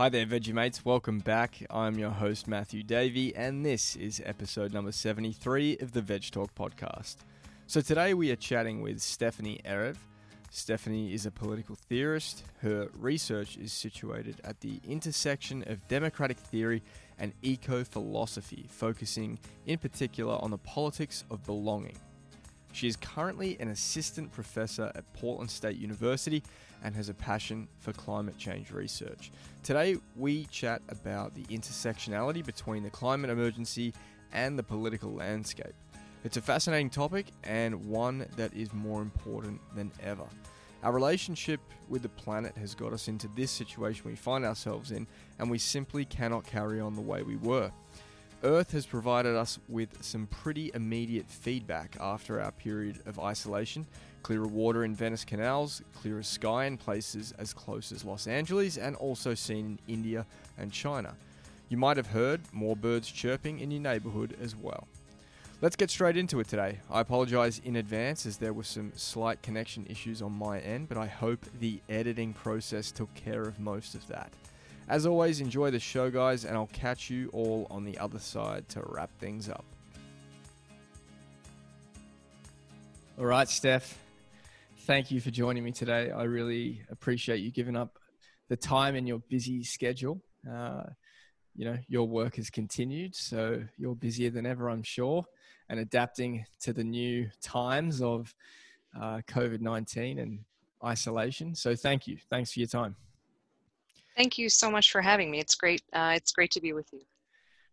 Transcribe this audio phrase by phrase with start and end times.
[0.00, 0.82] Hi there, Veggie Mates.
[0.82, 1.62] Welcome back.
[1.68, 7.16] I'm your host, Matthew Davey, and this is episode number 73 of the VedgeTalk podcast.
[7.66, 9.96] So today we are chatting with Stephanie Erev.
[10.48, 12.44] Stephanie is a political theorist.
[12.62, 16.82] Her research is situated at the intersection of democratic theory
[17.18, 21.98] and eco philosophy, focusing in particular on the politics of belonging.
[22.72, 26.42] She is currently an assistant professor at Portland State University
[26.82, 29.30] and has a passion for climate change research.
[29.62, 33.92] Today, we chat about the intersectionality between the climate emergency
[34.32, 35.74] and the political landscape.
[36.24, 40.26] It's a fascinating topic and one that is more important than ever.
[40.82, 45.06] Our relationship with the planet has got us into this situation we find ourselves in,
[45.38, 47.70] and we simply cannot carry on the way we were.
[48.42, 53.86] Earth has provided us with some pretty immediate feedback after our period of isolation.
[54.22, 58.94] Clearer water in Venice canals, clearer sky in places as close as Los Angeles, and
[58.96, 60.26] also seen in India
[60.58, 61.14] and China.
[61.68, 64.86] You might have heard more birds chirping in your neighborhood as well.
[65.62, 66.78] Let's get straight into it today.
[66.90, 70.96] I apologize in advance as there were some slight connection issues on my end, but
[70.96, 74.32] I hope the editing process took care of most of that.
[74.88, 78.68] As always, enjoy the show, guys, and I'll catch you all on the other side
[78.70, 79.64] to wrap things up.
[83.18, 83.98] All right, Steph.
[84.90, 86.10] Thank you for joining me today.
[86.10, 87.96] I really appreciate you giving up
[88.48, 90.20] the time in your busy schedule.
[90.52, 90.82] Uh,
[91.54, 95.24] you know, your work has continued, so you're busier than ever, I'm sure,
[95.68, 98.34] and adapting to the new times of
[99.00, 100.40] uh, COVID 19 and
[100.84, 101.54] isolation.
[101.54, 102.18] So, thank you.
[102.28, 102.96] Thanks for your time.
[104.16, 105.38] Thank you so much for having me.
[105.38, 105.82] It's great.
[105.92, 107.02] Uh, it's great to be with you.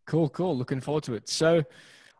[0.05, 0.55] Cool, cool.
[0.55, 1.27] Looking forward to it.
[1.29, 1.63] So,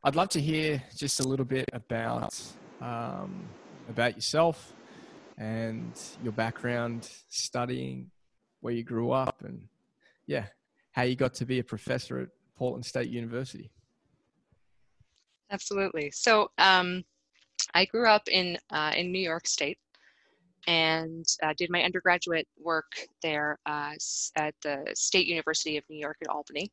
[0.04, 2.34] I'd love to hear just a little bit about
[2.82, 3.44] um,
[3.90, 4.74] about yourself
[5.38, 5.94] and
[6.24, 8.10] your background, studying,
[8.62, 9.62] where you grew up, and
[10.26, 10.46] yeah,
[10.92, 13.72] how you got to be a professor at Portland State University.
[15.52, 16.12] Absolutely.
[16.12, 17.04] So, um,
[17.74, 19.78] I grew up in uh, in New York State,
[20.68, 23.94] and uh, did my undergraduate work there uh,
[24.36, 26.72] at the State University of New York at Albany,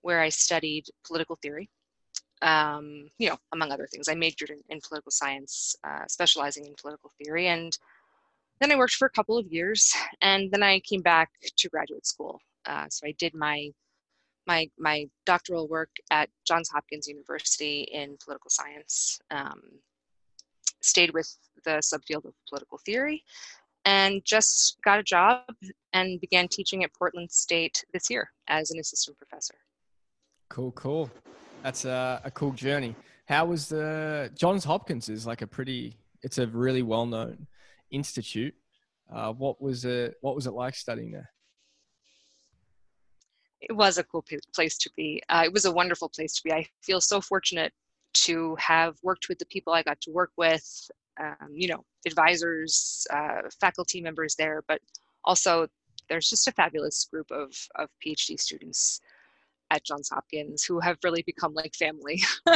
[0.00, 1.68] where I studied political theory.
[2.42, 6.74] Um, you know, among other things, I majored in, in political science, uh, specializing in
[6.74, 7.76] political theory, and
[8.60, 12.06] then I worked for a couple of years, and then I came back to graduate
[12.06, 12.40] school.
[12.64, 13.70] Uh, so I did my
[14.46, 19.20] my my doctoral work at Johns Hopkins University in political science.
[19.30, 19.60] Um,
[20.82, 23.24] stayed with the subfield of political theory
[23.84, 25.42] and just got a job
[25.92, 29.54] and began teaching at Portland State this year as an assistant professor.
[30.48, 31.10] Cool, cool.
[31.62, 32.94] That's a, a cool journey.
[33.26, 37.46] How was the Johns Hopkins is like a pretty it's a really well known
[37.90, 38.54] institute.
[39.12, 41.30] Uh, what was it what was it like studying there?
[43.60, 44.24] It was a cool
[44.54, 45.22] place to be.
[45.28, 46.52] Uh, it was a wonderful place to be.
[46.52, 47.72] I feel so fortunate
[48.14, 53.06] to have worked with the people I got to work with, um, you know, advisors,
[53.10, 54.80] uh, faculty members there, but
[55.24, 55.68] also
[56.08, 59.00] there's just a fabulous group of, of PhD students
[59.70, 62.22] at Johns Hopkins who have really become like family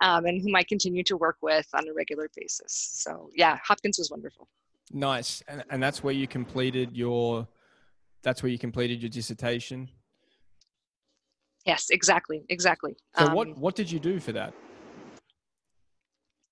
[0.00, 2.72] um, and whom I continue to work with on a regular basis.
[2.72, 4.48] So yeah, Hopkins was wonderful.
[4.92, 5.42] Nice.
[5.48, 7.48] And, and that's where you completed your,
[8.22, 9.88] that's where you completed your dissertation.
[11.66, 12.44] Yes, exactly.
[12.48, 12.94] Exactly.
[13.18, 14.52] So um, what, what did you do for that?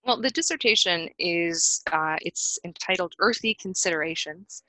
[0.05, 4.65] Well, the dissertation is uh, it's entitled "Earthy Considerations,"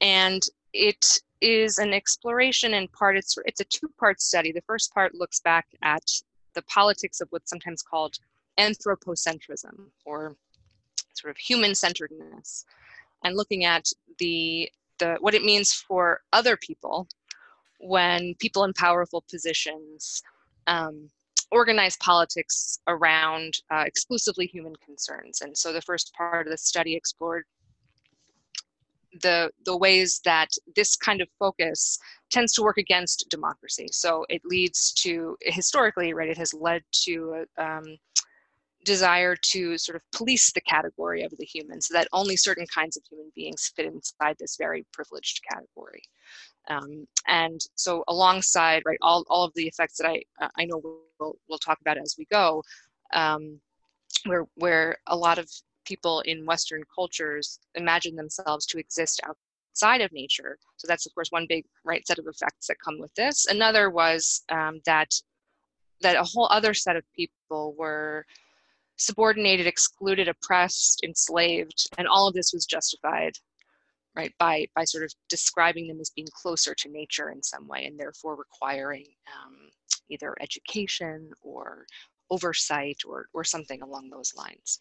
[0.00, 0.42] and
[0.72, 3.18] it is an exploration in part.
[3.18, 4.50] It's it's a two-part study.
[4.50, 6.04] The first part looks back at
[6.54, 8.18] the politics of what's sometimes called
[8.58, 10.36] anthropocentrism, or
[11.20, 12.64] sort of human-centeredness,
[13.24, 13.84] and looking at
[14.18, 17.08] the the what it means for other people
[17.80, 20.22] when people in powerful positions
[20.66, 21.10] um,
[21.50, 25.40] organize politics around uh, exclusively human concerns.
[25.40, 27.44] And so the first part of the study explored
[29.22, 31.98] the the ways that this kind of focus
[32.30, 33.88] tends to work against democracy.
[33.90, 36.28] So it leads to historically, right?
[36.28, 37.96] It has led to um,
[38.84, 42.96] desire to sort of police the category of the human, so that only certain kinds
[42.96, 46.02] of human beings fit inside this very privileged category.
[46.68, 50.80] Um, and so alongside right all, all of the effects that I uh, I know
[51.18, 52.62] we'll, we'll talk about as we go,
[53.12, 53.60] um,
[54.26, 55.50] where where a lot of
[55.84, 60.58] people in Western cultures imagine themselves to exist outside of nature.
[60.76, 63.46] So that's of course one big right set of effects that come with this.
[63.46, 65.12] Another was um, that
[66.02, 68.24] that a whole other set of people were
[69.00, 73.32] subordinated, excluded, oppressed, enslaved, and all of this was justified
[74.16, 77.84] right by by sort of describing them as being closer to nature in some way
[77.84, 79.56] and therefore requiring um,
[80.08, 81.86] either education or
[82.30, 84.80] oversight or or something along those lines.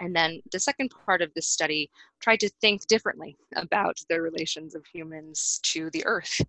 [0.00, 1.90] And then the second part of this study
[2.20, 6.40] tried to think differently about the relations of humans to the earth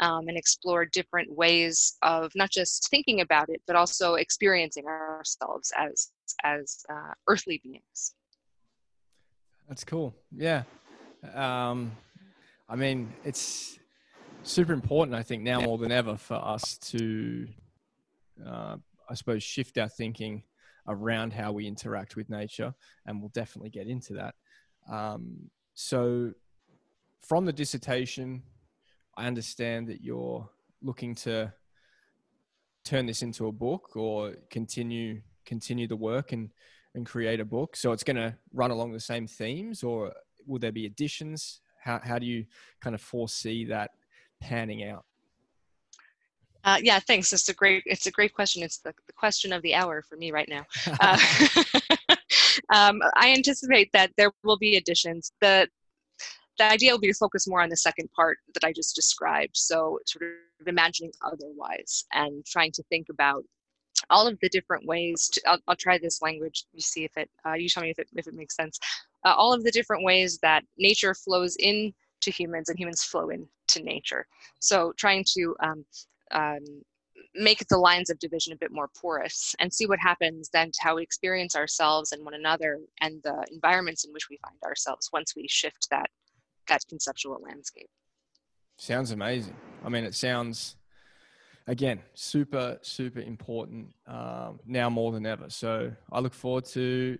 [0.00, 5.72] um, and explore different ways of not just thinking about it, but also experiencing ourselves
[5.76, 6.10] as,
[6.42, 8.14] as uh, earthly beings.
[9.68, 10.14] That's cool.
[10.36, 10.64] Yeah.
[11.34, 11.92] Um,
[12.68, 13.78] I mean, it's
[14.42, 17.46] super important, I think, now more than ever for us to,
[18.46, 18.76] uh,
[19.08, 20.42] I suppose, shift our thinking
[20.88, 22.74] around how we interact with nature,
[23.06, 24.34] and we'll definitely get into that.
[24.90, 26.32] Um, so,
[27.20, 28.42] from the dissertation,
[29.16, 30.48] I understand that you're
[30.82, 31.52] looking to
[32.84, 35.20] turn this into a book or continue
[35.50, 36.50] continue the work and
[36.94, 37.76] and create a book.
[37.76, 40.12] So it's going to run along the same themes, or
[40.46, 41.60] will there be additions?
[41.84, 42.46] How how do you
[42.80, 43.90] kind of foresee that
[44.40, 45.04] panning out?
[46.62, 47.32] Uh, yeah, thanks.
[47.32, 48.62] It's a great it's a great question.
[48.62, 50.64] It's the, the question of the hour for me right now.
[51.00, 51.18] Uh,
[52.78, 55.32] um, I anticipate that there will be additions.
[55.40, 55.68] The
[56.58, 59.56] the idea will be to focus more on the second part that I just described.
[59.56, 60.22] So sort
[60.60, 63.42] of imagining otherwise and trying to think about
[64.10, 67.30] all of the different ways to, I'll, I'll try this language you see if it
[67.46, 68.78] uh, you tell me if it, if it makes sense.
[69.24, 73.30] Uh, all of the different ways that nature flows in to humans and humans flow
[73.30, 74.26] into nature.
[74.58, 75.84] So trying to um,
[76.32, 76.64] um,
[77.34, 80.78] make the lines of division a bit more porous and see what happens then to
[80.82, 85.10] how we experience ourselves and one another and the environments in which we find ourselves
[85.12, 86.10] once we shift that
[86.68, 87.90] that conceptual landscape.
[88.76, 89.56] Sounds amazing.
[89.84, 90.76] I mean it sounds
[91.70, 97.16] again super super important um, now more than ever so i look forward to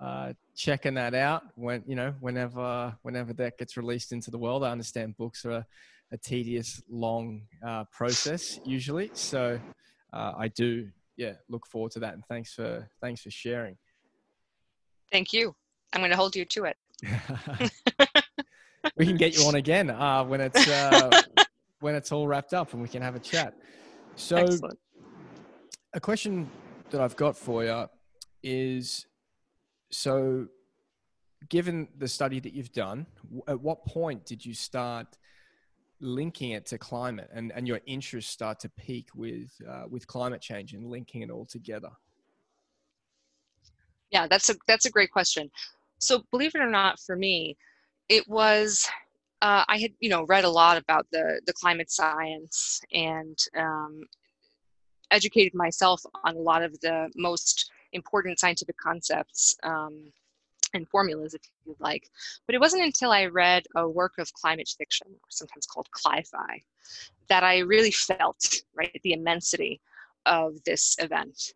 [0.00, 4.62] uh, checking that out when you know whenever whenever that gets released into the world
[4.62, 5.64] i understand books are
[6.12, 9.10] a tedious, long uh, process usually.
[9.14, 9.58] So
[10.12, 12.14] uh, I do, yeah, look forward to that.
[12.14, 13.76] And thanks for thanks for sharing.
[15.10, 15.54] Thank you.
[15.92, 16.76] I'm going to hold you to it.
[18.96, 21.22] we can get you on again uh, when it's uh,
[21.86, 23.54] when it's all wrapped up, and we can have a chat.
[24.16, 24.76] So, Excellent.
[25.94, 26.50] a question
[26.90, 27.86] that I've got for you
[28.42, 29.06] is
[29.92, 30.48] so
[31.48, 33.06] given the study that you've done
[33.46, 35.06] at what point did you start
[36.00, 40.40] linking it to climate and, and your interests start to pique with uh, with climate
[40.40, 41.90] change and linking it all together
[44.10, 45.48] yeah that's a that's a great question
[45.98, 47.56] so believe it or not for me
[48.08, 48.88] it was
[49.42, 54.02] uh, i had you know read a lot about the the climate science and um,
[55.10, 60.12] educated myself on a lot of the most important scientific concepts um,
[60.74, 62.08] and formulas, if you'd like.
[62.46, 66.62] But it wasn't until I read a work of climate fiction, sometimes called cli-fi,
[67.28, 69.80] that I really felt right the immensity
[70.26, 71.54] of this event.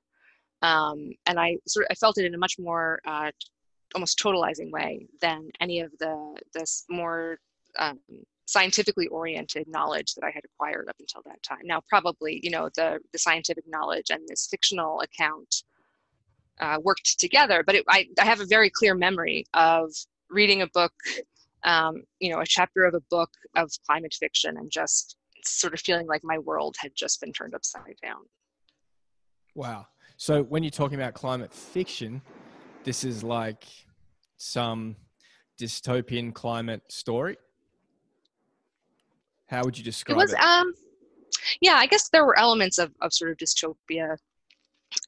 [0.63, 3.31] Um, and I sort of I felt it in a much more uh,
[3.95, 7.39] almost totalizing way than any of the this more
[7.79, 7.99] um,
[8.47, 11.61] scientifically oriented knowledge that I had acquired up until that time.
[11.65, 15.63] Now, probably you know the the scientific knowledge and this fictional account
[16.61, 17.63] uh, worked together.
[17.65, 19.91] But it, I, I have a very clear memory of
[20.29, 20.93] reading a book,
[21.65, 25.81] um, you know, a chapter of a book of climate fiction and just sort of
[25.81, 28.21] feeling like my world had just been turned upside down.
[29.55, 29.87] Wow.
[30.17, 32.21] So when you're talking about climate fiction,
[32.85, 33.65] this is like
[34.37, 34.97] some
[35.59, 37.37] dystopian climate story.
[39.51, 40.21] How would you describe it?
[40.21, 40.41] Was, it?
[40.41, 40.73] Um,
[41.61, 44.17] yeah, I guess there were elements of, of sort of dystopia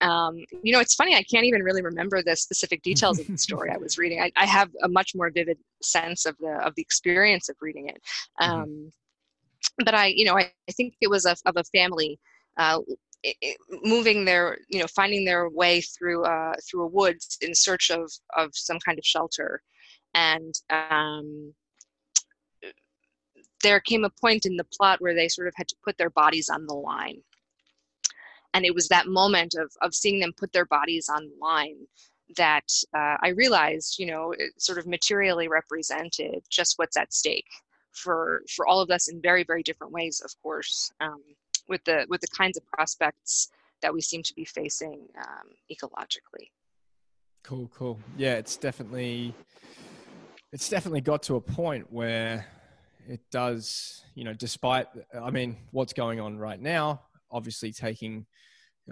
[0.01, 1.15] um, you know, it's funny.
[1.15, 4.21] I can't even really remember the specific details of the story I was reading.
[4.21, 7.89] I, I, have a much more vivid sense of the of the experience of reading
[7.89, 8.01] it.
[8.41, 8.53] Mm-hmm.
[8.53, 9.85] Um, mm-hmm.
[9.85, 12.19] But I, you know, I, I think it was a, of a family
[12.57, 12.81] uh,
[13.23, 17.55] it, it, moving their, you know, finding their way through uh, through a woods in
[17.55, 19.63] search of of some kind of shelter,
[20.15, 21.55] and um,
[23.63, 26.11] there came a point in the plot where they sort of had to put their
[26.11, 27.23] bodies on the line
[28.55, 31.77] and it was that moment of of seeing them put their bodies on the line
[32.37, 32.65] that
[32.97, 37.49] uh, I realized, you know, it sort of materially represented just what's at stake
[37.93, 41.23] for for all of us in very very different ways, of course, um,
[41.69, 43.49] with the with the kinds of prospects
[43.83, 46.51] that we seem to be facing um, ecologically.
[47.43, 47.99] Cool, cool.
[48.17, 49.35] Yeah, it's definitely
[50.53, 52.47] it's definitely got to a point where
[53.09, 54.87] it does, you know, despite
[55.21, 58.27] I mean what's going on right now, obviously taking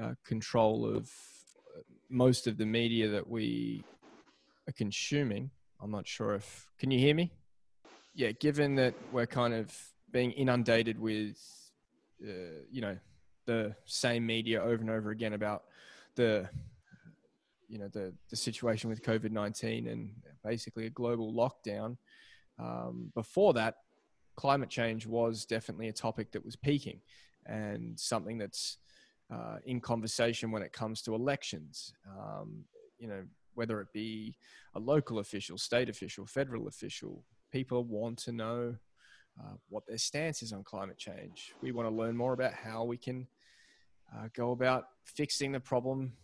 [0.00, 1.10] uh, control of
[2.08, 3.84] most of the media that we
[4.68, 5.50] are consuming.
[5.82, 7.32] I'm not sure if can you hear me?
[8.14, 9.74] yeah, given that we're kind of
[10.10, 11.38] being inundated with,
[12.22, 12.96] uh, you know,
[13.46, 15.64] the same media over and over again about
[16.16, 16.48] the,
[17.68, 20.12] you know, the the situation with COVID nineteen and
[20.44, 21.96] basically a global lockdown.
[22.58, 23.76] Um, before that,
[24.40, 26.98] climate change was definitely a topic that was peaking
[27.44, 28.78] and something that's
[29.30, 31.92] uh, in conversation when it comes to elections.
[32.18, 32.64] Um,
[32.98, 34.34] you know, whether it be
[34.74, 38.74] a local official, state official, federal official, people want to know
[39.38, 41.52] uh, what their stance is on climate change.
[41.60, 43.26] We want to learn more about how we can
[44.16, 46.14] uh, go about fixing the problem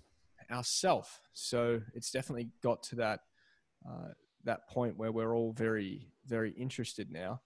[0.51, 1.11] ourselves.
[1.35, 3.21] So it's definitely got to that
[3.87, 4.13] uh,
[4.45, 7.43] that point where we're all very very interested now.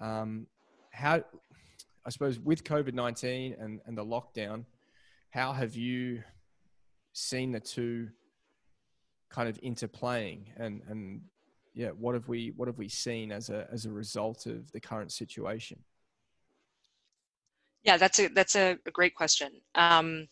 [0.00, 0.46] Um,
[0.90, 1.22] how
[2.04, 4.64] I suppose with COVID nineteen and and the lockdown,
[5.30, 6.22] how have you
[7.12, 8.08] seen the two
[9.28, 10.46] kind of interplaying?
[10.56, 11.20] And and
[11.74, 14.80] yeah what have we what have we seen as a as a result of the
[14.80, 15.78] current situation?
[17.84, 19.50] Yeah that's a that's a great question.
[19.74, 20.28] Um,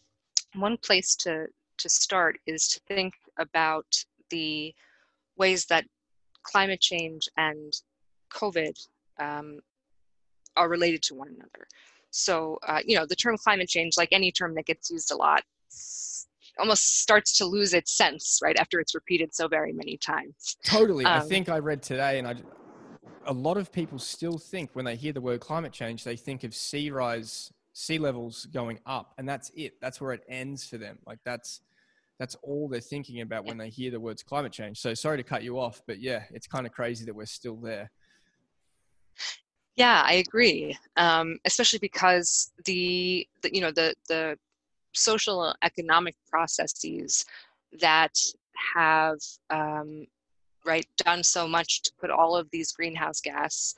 [0.54, 1.46] one place to
[1.78, 3.87] to start is to think about
[4.30, 4.75] the
[5.37, 5.84] ways that
[6.42, 7.72] climate change and
[8.32, 8.76] covid
[9.18, 9.60] um,
[10.56, 11.66] are related to one another.
[12.10, 15.16] So uh, you know the term climate change like any term that gets used a
[15.16, 15.42] lot
[16.58, 20.56] almost starts to lose its sense right after it's repeated so very many times.
[20.64, 21.04] Totally.
[21.04, 22.34] Um, i think i read today and i
[23.26, 26.44] a lot of people still think when they hear the word climate change they think
[26.44, 29.75] of sea rise sea levels going up and that's it.
[29.80, 30.98] That's where it ends for them.
[31.06, 31.60] Like that's
[32.18, 34.80] that's all they're thinking about when they hear the words climate change.
[34.80, 37.56] So sorry to cut you off but yeah it's kind of crazy that we're still
[37.56, 37.90] there
[39.76, 44.37] yeah i agree um, especially because the, the you know the the
[44.92, 47.25] social economic processes
[47.80, 48.18] that
[48.75, 49.18] have
[49.50, 50.06] um,
[50.64, 53.75] right done so much to put all of these greenhouse gas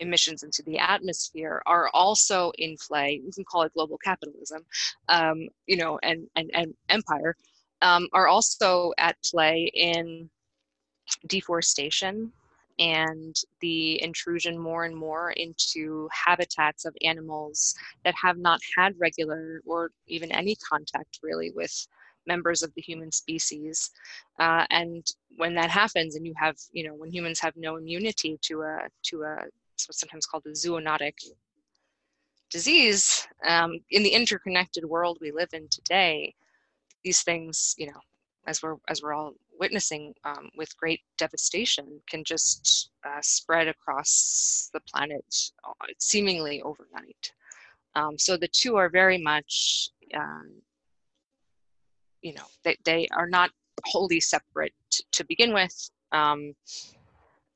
[0.00, 3.20] emissions into the atmosphere are also in play.
[3.24, 4.64] We can call it global capitalism,
[5.08, 7.36] um, you know, and and and empire
[7.82, 10.28] um, are also at play in
[11.26, 12.32] deforestation
[12.78, 19.60] and the intrusion more and more into habitats of animals that have not had regular
[19.64, 21.86] or even any contact really with
[22.26, 23.90] members of the human species.
[24.38, 28.38] Uh, and when that happens and you have you know when humans have no immunity
[28.42, 29.36] to a to a
[29.86, 31.14] what's sometimes called a zoonotic
[32.50, 36.32] disease um, in the interconnected world we live in today
[37.02, 38.00] these things you know
[38.46, 44.70] as we're as we're all witnessing um, with great devastation can just uh, spread across
[44.72, 45.24] the planet
[45.64, 47.32] uh, seemingly overnight.
[47.94, 50.50] Um, so the two are very much, um,
[52.22, 53.50] you know, they, they are not
[53.84, 55.90] wholly separate t- to begin with.
[56.12, 56.54] Um,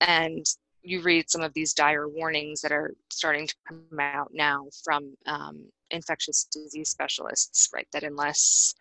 [0.00, 0.44] and
[0.82, 5.14] you read some of these dire warnings that are starting to come out now from
[5.26, 7.86] um, infectious disease specialists, right?
[7.92, 8.74] That unless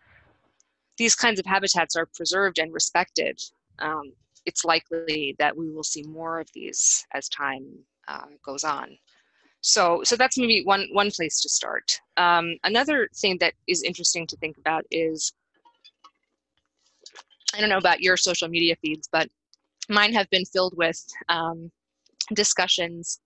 [0.98, 3.40] these kinds of habitats are preserved and respected,
[3.78, 4.12] um,
[4.46, 7.66] it's likely that we will see more of these as time
[8.08, 8.98] uh, goes on.
[9.60, 12.00] So, so that's maybe one one place to start.
[12.16, 15.32] Um, another thing that is interesting to think about is,
[17.54, 19.28] I don't know about your social media feeds, but
[19.88, 21.70] mine have been filled with um,
[22.34, 23.20] discussions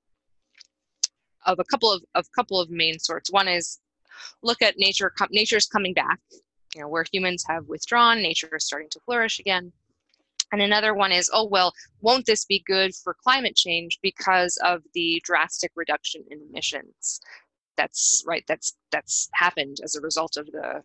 [1.46, 3.30] of a couple of, of couple of main sorts.
[3.30, 3.80] One is
[4.42, 5.12] look at nature.
[5.30, 6.18] nature's coming back
[6.74, 9.72] you know, where humans have withdrawn, nature is starting to flourish again.
[10.52, 14.82] And another one is, oh, well, won't this be good for climate change because of
[14.92, 17.20] the drastic reduction in emissions?
[17.76, 20.82] That's right, that's that's happened as a result of the,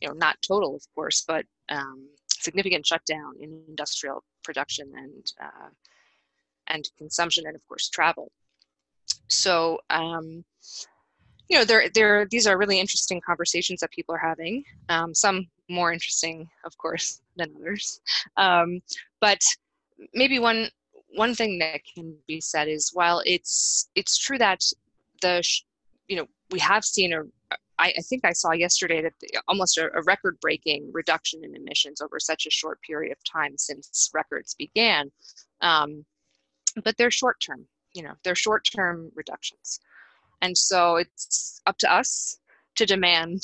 [0.00, 5.70] you know, not total, of course, but um, significant shutdown in industrial production and uh,
[6.66, 8.30] and consumption, and of course travel.
[9.28, 10.44] So um,
[11.52, 14.64] you know, there, there, these are really interesting conversations that people are having.
[14.88, 18.00] Um, some more interesting, of course, than others.
[18.38, 18.80] Um,
[19.20, 19.38] but
[20.14, 20.70] maybe one
[21.14, 24.62] one thing that can be said is while it's it's true that
[25.20, 25.46] the
[26.08, 27.20] you know we have seen a
[27.78, 29.12] I, I think I saw yesterday that
[29.46, 33.58] almost a, a record breaking reduction in emissions over such a short period of time
[33.58, 35.10] since records began.
[35.60, 36.06] Um,
[36.82, 39.80] but they're short term, you know, they're short term reductions.
[40.42, 42.38] And so it's up to us
[42.74, 43.42] to demand,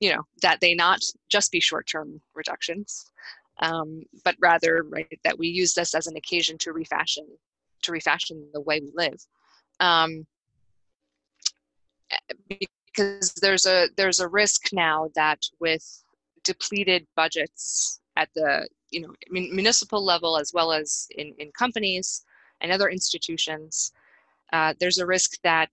[0.00, 3.10] you know, that they not just be short-term reductions,
[3.60, 7.26] um, but rather, right, that we use this as an occasion to refashion,
[7.82, 9.20] to refashion the way we live.
[9.80, 10.26] Um,
[12.48, 16.02] because there's a there's a risk now that with
[16.42, 22.24] depleted budgets at the you know municipal level as well as in, in companies
[22.60, 23.92] and other institutions,
[24.52, 25.70] uh, there's a risk that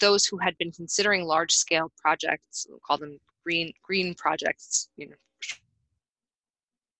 [0.00, 5.08] those who had been considering large scale projects, we'll call them green, green projects, you
[5.08, 5.16] know,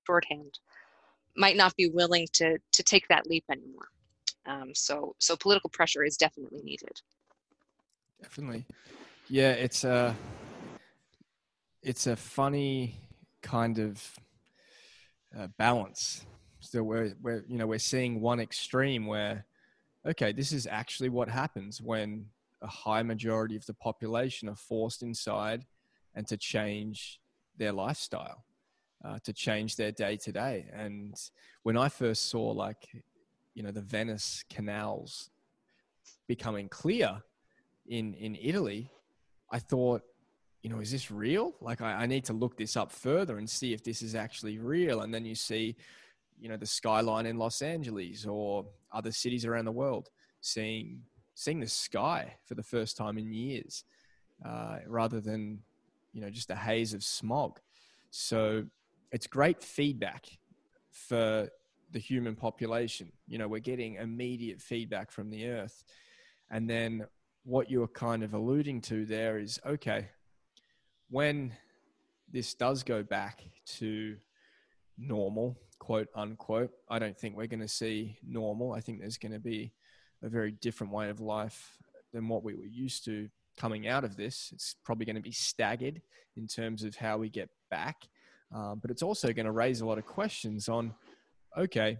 [0.06, 0.58] shorthand,
[1.36, 3.88] might not be willing to, to take that leap anymore.
[4.46, 7.00] Um, so, so political pressure is definitely needed.
[8.22, 8.64] Definitely.
[9.28, 10.16] Yeah, it's a,
[11.82, 12.94] it's a funny
[13.42, 14.18] kind of
[15.38, 16.24] uh, balance.
[16.60, 19.44] So we're, we're, you know, we're seeing one extreme where,
[20.06, 22.26] okay, this is actually what happens when
[22.62, 25.64] a high majority of the population are forced inside
[26.14, 27.20] and to change
[27.56, 28.44] their lifestyle,
[29.04, 30.66] uh, to change their day to day.
[30.72, 31.14] And
[31.62, 32.88] when I first saw like,
[33.54, 35.30] you know, the Venice canals
[36.26, 37.22] becoming clear
[37.86, 38.90] in, in Italy,
[39.50, 40.02] I thought,
[40.62, 41.54] you know, is this real?
[41.60, 44.58] Like, I, I need to look this up further and see if this is actually
[44.58, 45.02] real.
[45.02, 45.76] And then you see,
[46.38, 50.08] you know, the skyline in Los Angeles or other cities around the world
[50.40, 51.02] seeing
[51.38, 53.84] seeing the sky for the first time in years,
[54.44, 55.60] uh, rather than
[56.12, 57.60] you know just a haze of smog.
[58.10, 58.64] So
[59.12, 60.26] it's great feedback
[60.90, 61.48] for
[61.92, 63.12] the human population.
[63.28, 65.84] You know, we're getting immediate feedback from the earth,
[66.50, 67.06] and then
[67.44, 70.08] what you're kind of alluding to there is okay
[71.08, 71.54] when
[72.30, 74.16] this does go back to
[74.98, 78.72] normal, quote unquote, I don't think we're going to see normal.
[78.72, 79.72] I think there's going to be
[80.22, 81.78] a very different way of life
[82.12, 84.50] than what we were used to coming out of this.
[84.52, 86.00] It's probably going to be staggered
[86.36, 88.08] in terms of how we get back,
[88.54, 90.94] um, but it's also going to raise a lot of questions on
[91.56, 91.98] okay,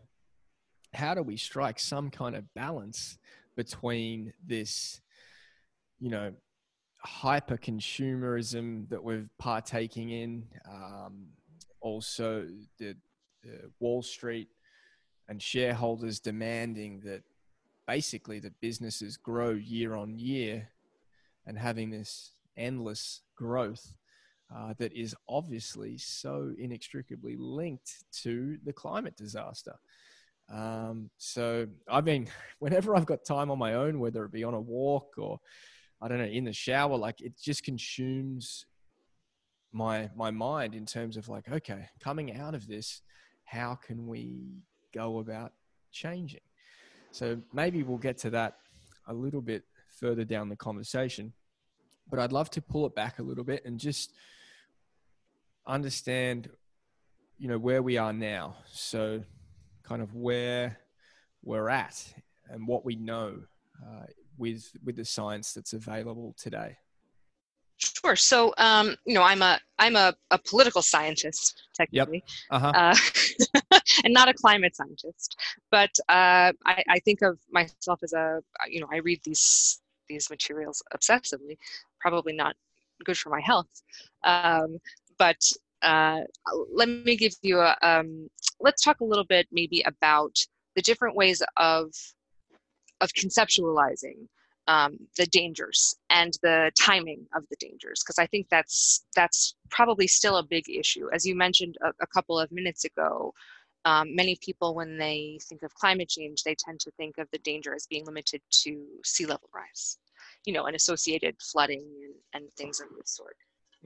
[0.95, 3.19] how do we strike some kind of balance
[3.57, 5.01] between this,
[5.99, 6.33] you know,
[6.99, 11.27] hyper consumerism that we're partaking in, um,
[11.81, 12.47] also
[12.79, 12.95] the,
[13.43, 14.49] the Wall Street
[15.29, 17.23] and shareholders demanding that
[17.89, 20.69] basically that businesses grow year on year
[21.47, 23.95] and having this endless growth
[24.55, 29.75] uh, that is obviously so inextricably linked to the climate disaster.
[30.53, 34.55] Um, so, I mean, whenever I've got time on my own, whether it be on
[34.55, 35.41] a walk or
[36.01, 38.67] I don't know, in the shower, like it just consumes
[39.73, 43.03] my my mind in terms of like, okay, coming out of this,
[43.45, 44.63] how can we
[44.95, 45.53] go about
[45.91, 46.41] changing?
[47.19, 48.59] So maybe we'll get to that
[49.09, 49.65] a little bit
[49.99, 51.33] further down the conversation.
[52.09, 54.13] But I'd love to pull it back a little bit and just
[55.67, 56.49] understand,
[57.37, 58.59] you know, where we are now.
[58.71, 59.25] So
[59.83, 60.79] kind of where
[61.43, 62.01] we're at
[62.51, 63.41] and what we know
[63.85, 66.77] uh, with with the science that's available today.
[67.79, 68.17] Sure.
[68.17, 72.63] So, um, you know, I'm a I'm a, a political scientist technically, yep.
[72.63, 72.73] uh-huh.
[72.75, 75.39] uh, and not a climate scientist.
[75.71, 80.29] But uh, I, I think of myself as a you know I read these these
[80.29, 81.57] materials obsessively.
[82.01, 82.57] Probably not
[83.05, 83.83] good for my health,
[84.25, 84.79] um,
[85.17, 85.41] but
[85.83, 86.23] uh,
[86.73, 90.37] let me give you a um, let's talk a little bit maybe about
[90.75, 91.93] the different ways of
[93.01, 94.27] of conceptualizing
[94.69, 100.07] um, the dangers and the timing of the dangers because i think that's that's probably
[100.07, 103.33] still a big issue as you mentioned a, a couple of minutes ago
[103.85, 107.39] um, many people when they think of climate change they tend to think of the
[107.39, 109.99] danger as being limited to sea level rise
[110.45, 111.85] you know and associated flooding
[112.35, 113.37] and, and things of this sort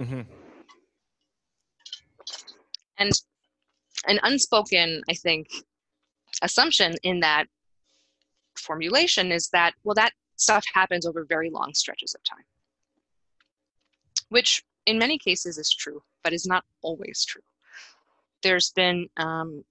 [0.01, 0.23] mm-hmm.
[2.99, 3.13] and
[4.09, 5.47] an unspoken i think
[6.43, 7.47] assumption in that
[8.59, 12.45] formulation is that well that stuff happens over very long stretches of time,
[14.29, 17.43] which in many cases is true, but is not always true.
[18.43, 19.65] There's been um,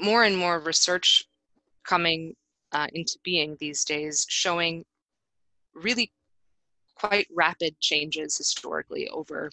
[0.00, 1.24] more and more research
[1.84, 2.34] coming
[2.72, 4.84] uh, into being these days showing
[5.74, 6.12] really
[6.96, 9.50] quite rapid changes historically over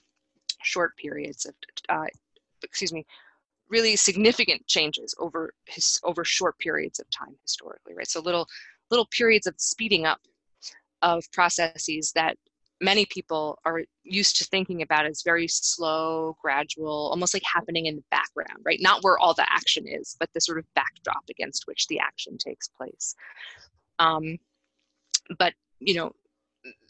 [0.63, 1.53] short periods of
[1.89, 2.07] uh,
[2.63, 3.05] excuse me
[3.69, 8.47] really significant changes over his over short periods of time historically right so little
[8.91, 10.19] little periods of speeding up
[11.01, 12.37] of processes that
[12.81, 17.95] many people are used to thinking about as very slow, gradual, almost like happening in
[17.95, 18.79] the background, right?
[18.81, 22.37] Not where all the action is, but the sort of backdrop against which the action
[22.37, 23.15] takes place.
[23.99, 24.37] Um,
[25.39, 26.11] but you know,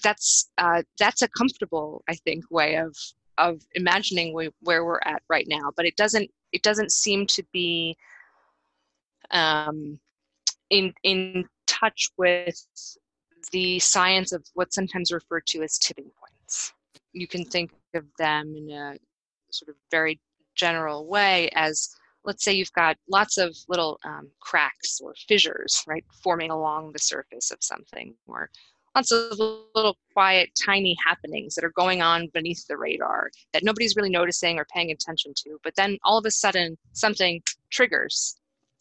[0.03, 2.95] that's uh, that's a comfortable, I think, way of
[3.37, 5.71] of imagining we, where we're at right now.
[5.75, 7.97] But it doesn't it doesn't seem to be
[9.31, 9.99] um,
[10.75, 12.61] in in touch with
[13.51, 16.73] the science of what's sometimes referred to as tipping points.
[17.13, 18.97] You can think of them in a
[19.51, 20.19] sort of very
[20.55, 26.03] general way as let's say you've got lots of little um, cracks or fissures, right,
[26.23, 28.49] forming along the surface of something, or
[28.95, 29.37] lots of
[29.75, 34.57] little quiet, tiny happenings that are going on beneath the radar that nobody's really noticing
[34.57, 35.59] or paying attention to.
[35.63, 38.37] But then all of a sudden, something triggers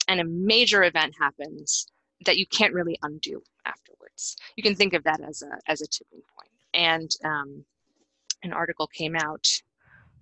[0.08, 1.86] and a major event happens
[2.26, 4.36] that you can't really undo afterwards.
[4.56, 6.50] You can think of that as a, as a tipping point.
[6.74, 7.64] And um,
[8.42, 9.46] an article came out,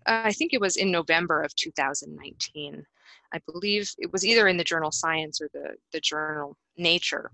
[0.06, 2.84] uh, I think it was in November of 2019.
[3.32, 7.30] I believe it was either in the journal Science or the, the journal Nature,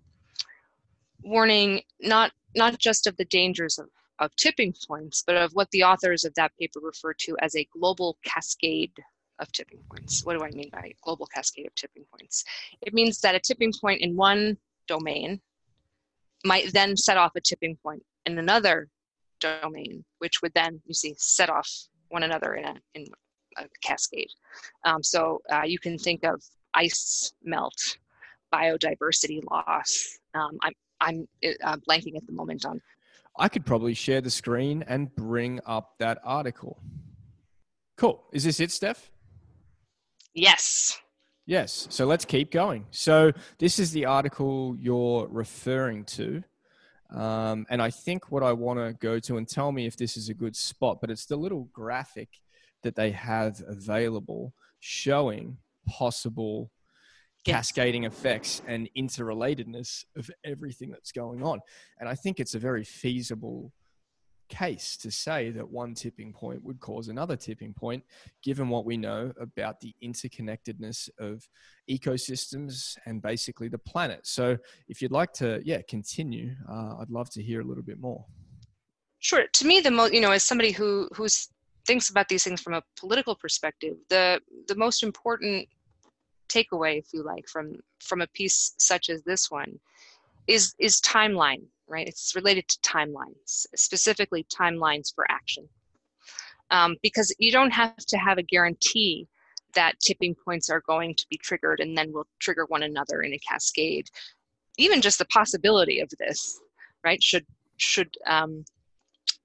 [1.23, 5.85] warning not not just of the dangers of, of tipping points, but of what the
[5.85, 8.93] authors of that paper refer to as a global cascade
[9.39, 10.25] of tipping points.
[10.25, 12.45] What do I mean by global cascade of tipping points?
[12.83, 15.41] It means that a tipping point in one domain
[16.45, 18.89] might then set off a tipping point in another
[19.41, 21.71] domain, which would then, you see, set off
[22.09, 23.07] one another in a, in
[23.57, 24.31] a cascade.
[24.85, 26.43] Um, so uh, you can think of
[26.75, 27.99] ice melt,
[28.53, 30.19] biodiversity loss.
[30.35, 31.29] Um, I'm, I'm
[31.65, 32.81] uh, blanking at the moment on.
[33.39, 36.81] I could probably share the screen and bring up that article.
[37.97, 38.25] Cool.
[38.33, 39.11] Is this it, Steph?
[40.39, 41.01] Yes.
[41.47, 41.89] Yes.
[41.91, 42.87] So let's keep going.
[42.91, 46.45] So this is the article you're referring to.
[47.11, 50.17] Um, and I think what I want to go to and tell me if this
[50.17, 52.29] is a good spot, but it's the little graphic
[52.83, 55.57] that they have available showing
[55.89, 56.71] possible
[57.45, 61.61] cascading effects and interrelatedness of everything that's going on.
[61.99, 63.73] And I think it's a very feasible
[64.49, 68.05] case to say that one tipping point would cause another tipping point,
[68.43, 71.49] given what we know about the interconnectedness of
[71.91, 74.27] ecosystems and basically the planet.
[74.27, 74.57] So,
[74.89, 78.25] if you'd like to, yeah, continue, uh, I'd love to hear a little bit more.
[79.21, 79.47] Sure.
[79.47, 81.49] To me, the most, you know, as somebody who who's
[81.87, 85.69] thinks about these things from a political perspective, the the most important
[86.49, 89.79] takeaway, if you like, from from a piece such as this one,
[90.47, 92.07] is is timeline right?
[92.07, 95.69] It's related to timelines, specifically timelines for action.
[96.71, 99.27] Um, because you don't have to have a guarantee
[99.75, 103.33] that tipping points are going to be triggered and then will trigger one another in
[103.33, 104.09] a cascade.
[104.77, 106.61] Even just the possibility of this,
[107.05, 107.47] right, should
[107.79, 108.65] should um,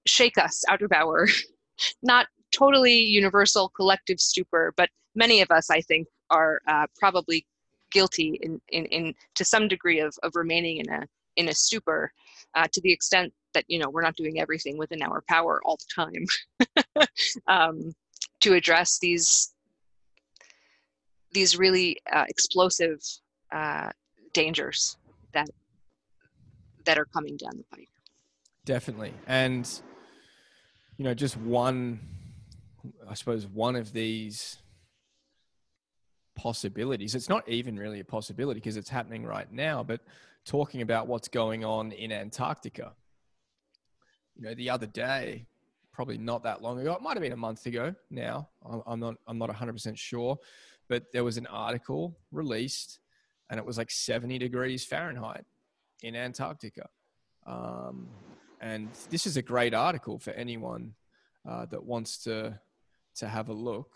[0.05, 1.27] shake us out of our
[2.03, 7.45] not totally universal collective stupor, but many of us, I think, are uh, probably
[7.91, 12.11] guilty in, in, in to some degree of, of remaining in a in a stupor
[12.55, 15.77] uh, to the extent that you know we're not doing everything within our power all
[15.77, 16.05] the
[16.95, 17.07] time
[17.47, 17.93] um,
[18.39, 19.53] to address these
[21.31, 22.99] these really uh, explosive
[23.51, 23.89] uh,
[24.33, 24.97] dangers
[25.33, 25.49] that
[26.85, 27.89] that are coming down the pike.
[28.65, 29.69] Definitely, and
[30.97, 31.99] you know, just one,
[33.09, 34.57] I suppose, one of these
[36.35, 37.15] possibilities.
[37.15, 40.01] It's not even really a possibility because it's happening right now, but
[40.45, 42.93] talking about what's going on in Antarctica.
[44.35, 45.45] You know, the other day,
[45.93, 48.49] probably not that long ago, it might have been a month ago now.
[48.85, 50.37] I'm not, I'm not 100% sure,
[50.89, 52.99] but there was an article released
[53.49, 55.45] and it was like 70 degrees Fahrenheit
[56.01, 56.89] in Antarctica.
[57.45, 58.07] Um,
[58.61, 60.93] and this is a great article for anyone
[61.47, 62.59] uh, that wants to
[63.15, 63.91] to have a look.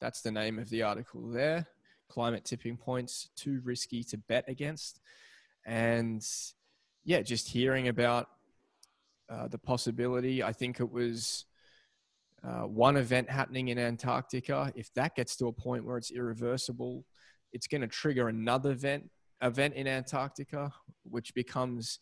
[0.00, 1.66] That's the name of the article there.
[2.08, 5.00] Climate tipping points too risky to bet against
[5.68, 6.26] and
[7.04, 8.28] yeah, just hearing about
[9.30, 10.42] uh, the possibility.
[10.42, 11.44] I think it was
[12.42, 14.72] uh, one event happening in Antarctica.
[14.74, 17.04] If that gets to a point where it's irreversible,
[17.52, 19.10] it's going to trigger another event
[19.42, 20.72] event in Antarctica,
[21.04, 21.98] which becomes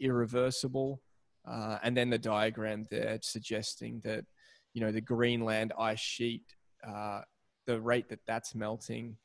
[0.00, 1.02] irreversible.
[1.46, 4.24] Uh, and then the diagram there suggesting that
[4.72, 6.44] you know the Greenland ice sheet,
[6.88, 7.20] uh,
[7.66, 9.16] the rate that that's melting,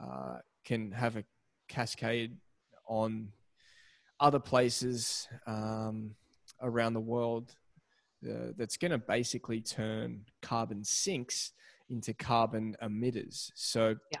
[0.00, 1.24] uh, can have a
[1.68, 2.36] cascade
[2.86, 3.28] on
[4.20, 6.14] other places um,
[6.62, 7.54] around the world
[8.28, 11.52] uh, that's going to basically turn carbon sinks
[11.88, 13.50] into carbon emitters.
[13.54, 14.18] So yeah.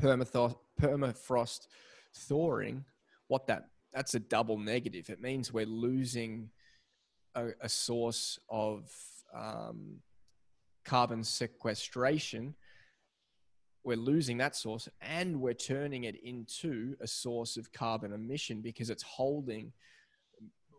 [0.00, 1.66] permafrost, permafrost
[2.14, 2.84] thawing,
[3.28, 5.08] what that that's a double negative.
[5.08, 6.50] It means we're losing
[7.36, 8.90] a, a source of
[9.32, 10.00] um,
[10.84, 12.54] carbon sequestration
[13.84, 18.90] we're losing that source and we're turning it into a source of carbon emission because
[18.90, 19.72] it's holding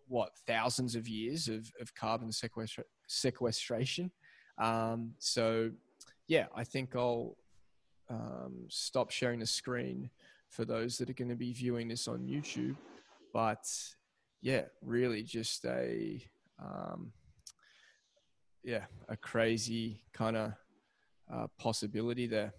[0.08, 4.12] what thousands of years of, of carbon sequestra- sequestration.
[4.58, 5.72] Um, so
[6.28, 7.38] yeah i think i'll
[8.10, 10.10] um, stop sharing the screen
[10.50, 12.76] for those that are going to be viewing this on youtube.
[13.34, 13.68] But
[14.42, 16.24] yeah really just a
[16.60, 17.12] um,
[18.64, 20.54] yeah a crazy kind of
[21.34, 22.54] uh, possibility there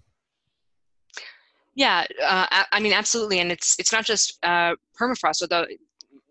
[1.76, 5.42] Yeah, uh, I mean, absolutely, and it's it's not just uh, permafrost.
[5.42, 5.66] Although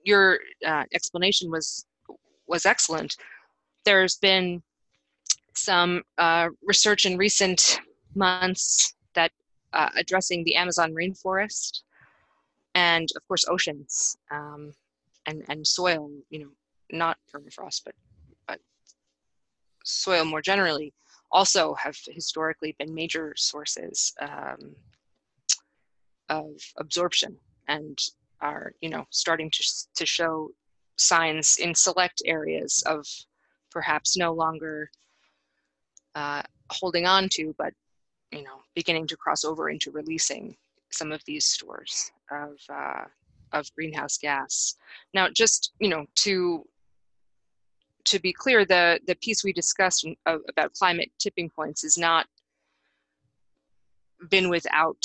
[0.03, 1.85] your uh, explanation was
[2.47, 3.15] was excellent,
[3.85, 4.63] there's been
[5.53, 7.79] some uh, research in recent
[8.15, 9.31] months that
[9.73, 11.81] uh, addressing the Amazon rainforest
[12.73, 14.73] and, of course, oceans um,
[15.27, 16.09] and and soil.
[16.31, 16.51] You know,
[16.91, 17.93] not permafrost, but
[18.47, 18.59] but
[19.83, 20.91] soil more generally
[21.31, 24.75] also have historically been major sources um,
[26.29, 27.97] of absorption and
[28.41, 29.63] are you know starting to,
[29.95, 30.49] to show
[30.97, 33.05] signs in select areas of
[33.71, 34.89] perhaps no longer
[36.15, 37.73] uh, holding on to but
[38.31, 40.55] you know beginning to cross over into releasing
[40.91, 43.03] some of these stores of uh,
[43.51, 44.75] of greenhouse gas.
[45.13, 46.65] Now just you know to
[48.05, 52.27] to be clear the the piece we discussed about climate tipping points is not
[54.29, 55.03] been without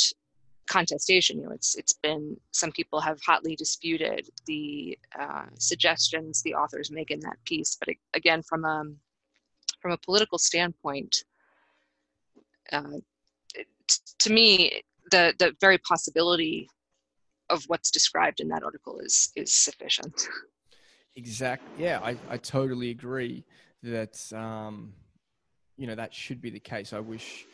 [0.71, 1.39] contestation.
[1.39, 6.91] You know, it's it's been some people have hotly disputed the uh, suggestions the authors
[6.91, 7.77] make in that piece.
[7.77, 8.85] But again, from a
[9.83, 11.25] from a political standpoint,
[12.73, 12.99] uh,
[14.21, 14.81] to me,
[15.11, 16.69] the the very possibility
[17.51, 20.29] of what's described in that article is is sufficient.
[21.17, 21.65] Exact.
[21.77, 23.45] Yeah, I, I totally agree
[23.83, 24.93] that um,
[25.77, 26.93] you know that should be the case.
[26.93, 27.47] I wish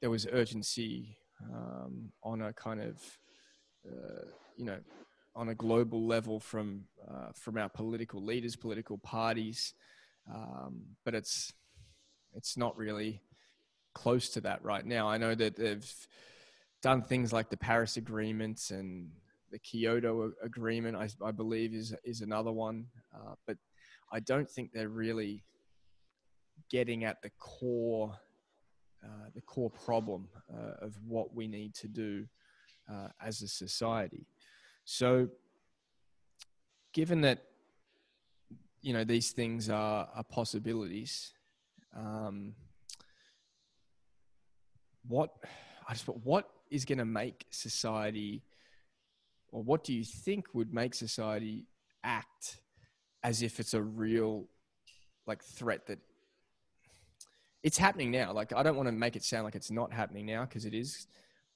[0.00, 1.18] there was urgency
[1.52, 3.18] um, on a kind of
[3.86, 4.26] uh,
[4.56, 4.78] you know
[5.34, 9.74] on a global level from uh, from our political leaders, political parties,
[10.32, 11.52] um, but it's
[12.34, 13.20] it's not really
[13.94, 15.08] close to that right now.
[15.08, 16.06] I know that they've
[16.82, 19.10] done things like the Paris agreements and
[19.50, 20.96] the Kyoto agreement.
[20.96, 23.56] I, I believe is is another one, uh, but
[24.12, 25.44] I don't think they're really
[26.70, 28.16] getting at the core
[29.04, 32.26] uh, the core problem uh, of what we need to do
[32.90, 34.26] uh, as a society.
[34.84, 35.28] So,
[36.92, 37.44] given that
[38.82, 41.32] you know these things are, are possibilities,
[41.96, 42.54] um,
[45.06, 45.30] what
[45.88, 48.42] I just what is going to make society,
[49.50, 51.66] or what do you think would make society
[52.04, 52.58] act
[53.22, 54.46] as if it's a real
[55.26, 55.98] like threat that
[57.62, 58.32] it's happening now.
[58.32, 60.74] Like I don't want to make it sound like it's not happening now because it
[60.74, 61.06] is,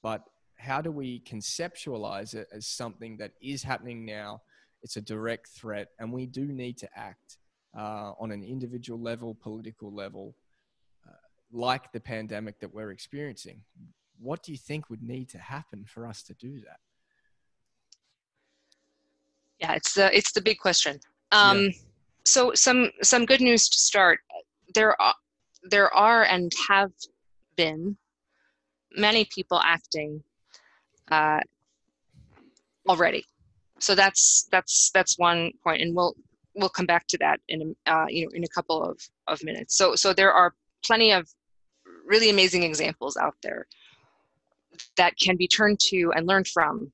[0.03, 0.23] but
[0.57, 4.43] how do we conceptualize it as something that is happening now?
[4.83, 7.39] It's a direct threat, and we do need to act
[7.77, 10.37] uh, on an individual level, political level,
[11.09, 11.13] uh,
[11.53, 13.63] like the pandemic that we're experiencing.
[14.21, 16.81] What do you think would need to happen for us to do that?
[19.59, 21.01] Yeah, it's the it's the big question.
[21.33, 21.71] Um, yeah.
[22.27, 24.21] So some some good news to start.
[24.75, 25.15] There are
[25.65, 26.93] there are and have
[27.57, 27.97] been
[28.97, 30.23] many people acting
[31.11, 31.41] uh,
[32.89, 33.25] already.
[33.81, 36.15] So that's that's that's one point, and we'll
[36.55, 39.43] we'll come back to that in a, uh, you know in a couple of, of
[39.43, 39.77] minutes.
[39.77, 41.29] So so there are plenty of
[42.07, 43.67] really amazing examples out there
[44.97, 46.93] that can be turned to and learned from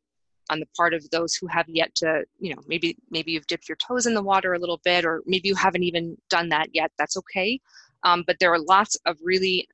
[0.51, 3.69] on the part of those who have yet to you know maybe maybe you've dipped
[3.69, 6.69] your toes in the water a little bit or maybe you haven't even done that
[6.73, 7.61] yet that's okay
[8.03, 9.69] um, but there are lots of really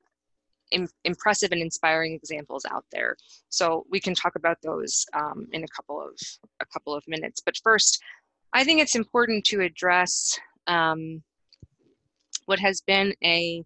[0.71, 3.15] Im- impressive and inspiring examples out there.
[3.47, 6.13] So we can talk about those um, in a couple of
[6.59, 7.39] a couple of minutes.
[7.39, 8.03] But first,
[8.51, 10.37] I think it's important to address
[10.67, 11.23] um,
[12.47, 13.63] what has been a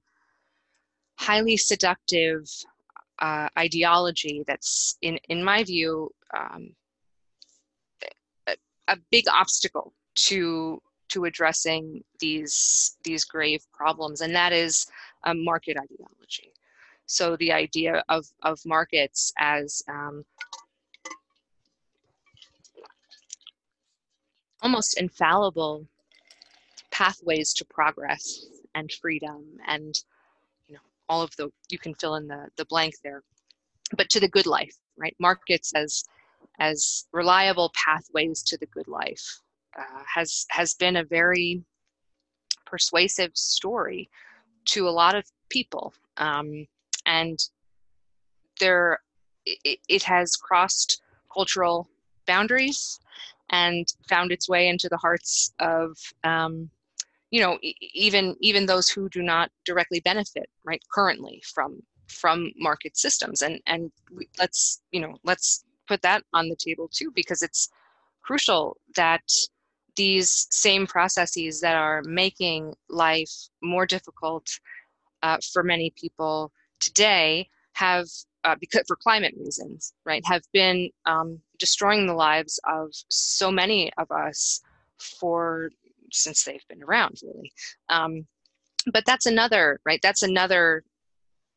[1.18, 2.44] highly seductive
[3.20, 6.76] uh, ideology that's, in in my view, um,
[8.48, 8.56] a,
[8.88, 14.88] a big obstacle to to addressing these these grave problems, and that is
[15.26, 16.52] a market ideology.
[17.06, 20.24] So the idea of of markets as um,
[24.62, 25.88] almost infallible
[26.92, 28.46] pathways to progress
[28.76, 29.96] and freedom and
[30.68, 33.24] you know all of the you can fill in the the blank there.
[33.98, 35.16] But to the good life right?
[35.20, 36.04] Markets as
[36.60, 39.42] as reliable pathways to the good life
[39.78, 41.64] uh, has has been a very
[42.66, 44.10] persuasive story
[44.66, 46.68] to a lot of people, um,
[47.06, 47.40] and
[48.60, 49.00] there
[49.46, 51.02] it, it has crossed
[51.34, 51.90] cultural
[52.28, 53.00] boundaries
[53.50, 56.70] and found its way into the hearts of um,
[57.32, 57.58] you know
[57.94, 61.82] even even those who do not directly benefit right currently from
[62.12, 63.42] from market systems.
[63.42, 63.92] And and
[64.38, 67.70] let's you know let's put that on the table too because it's
[68.22, 69.24] crucial that
[70.02, 74.48] these same processes that are making life more difficult
[75.22, 78.08] uh, for many people today have
[78.44, 83.92] uh, because for climate reasons, right, have been um, destroying the lives of so many
[84.00, 84.62] of us
[84.98, 85.70] for
[86.12, 87.52] since they've been around, really.
[87.90, 88.26] Um,
[88.92, 90.00] but that's another, right?
[90.02, 90.84] That's another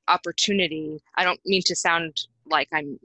[0.06, 1.02] opportunity.
[1.16, 2.98] I don't mean to sound like I'm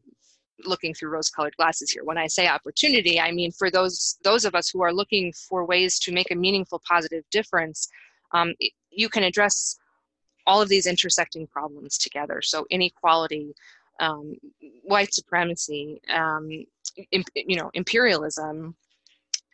[0.66, 2.04] looking through rose-colored glasses here.
[2.04, 5.66] When I say opportunity, I mean for those those of us who are looking for
[5.66, 7.90] ways to make a meaningful, positive difference.
[8.32, 8.54] Um,
[8.92, 9.78] you can address
[10.46, 12.42] all of these intersecting problems together.
[12.42, 13.54] So inequality,
[14.00, 14.36] um,
[14.84, 16.50] white supremacy, um,
[17.12, 18.76] imp, you know, imperialism,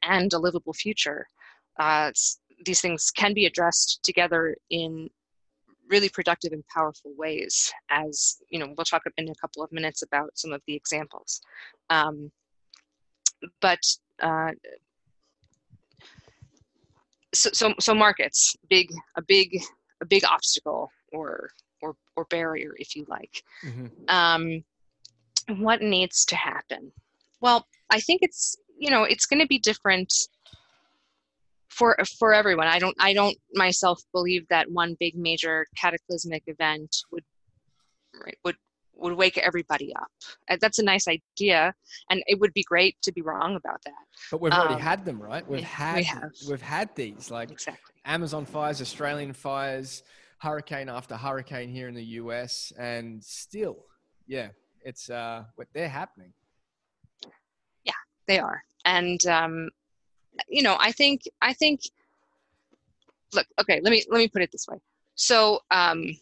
[0.04, 1.28] and a livable future.
[1.80, 2.12] Uh,
[2.65, 5.10] these things can be addressed together in
[5.89, 10.02] really productive and powerful ways as you know we'll talk in a couple of minutes
[10.02, 11.41] about some of the examples.
[11.89, 12.32] Um,
[13.62, 13.80] but
[14.21, 14.52] uh,
[17.34, 19.62] so, so so markets big a big
[20.02, 21.50] a big obstacle or
[21.82, 23.43] or or barrier if you like.
[23.63, 23.86] Mm-hmm.
[24.08, 24.63] um,
[25.60, 26.91] what needs to happen?
[27.41, 30.13] Well i think it's you know it's going to be different
[31.75, 32.67] for for everyone.
[32.67, 37.23] I don't I don't myself believe that one big major cataclysmic event would
[38.23, 38.55] right, would
[38.97, 40.07] would wake everybody up.
[40.61, 41.73] That's a nice idea,
[42.09, 43.93] and it would be great to be wrong about that.
[44.31, 45.45] But we've already um, had them, right?
[45.47, 46.31] We've had we have.
[46.49, 47.93] we've had these like exactly.
[48.05, 50.03] Amazon fires, Australian fires,
[50.39, 53.85] hurricane after hurricane here in the US, and still,
[54.27, 54.49] yeah,
[54.81, 56.31] it's uh, they're happening.
[57.83, 57.93] Yeah,
[58.27, 59.69] they are, and um,
[60.48, 61.82] you know, I think I think
[63.34, 64.78] look, okay, let me let me put it this way.
[65.15, 66.15] So um,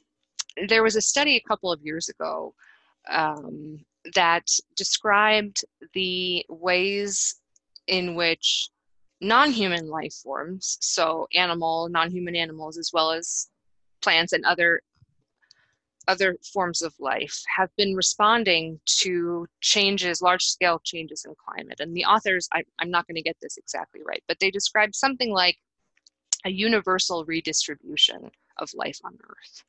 [0.67, 2.53] there was a study a couple of years ago
[3.09, 3.79] um,
[4.15, 7.35] that described the ways
[7.87, 8.69] in which
[9.21, 13.49] non-human life forms, so animal, non-human animals, as well as
[14.01, 14.81] plants and other
[16.07, 21.79] other forms of life have been responding to changes, large scale changes in climate.
[21.79, 24.93] And the authors, I, am not going to get this exactly right, but they describe
[24.95, 25.57] something like
[26.45, 29.63] a universal redistribution of life on Earth.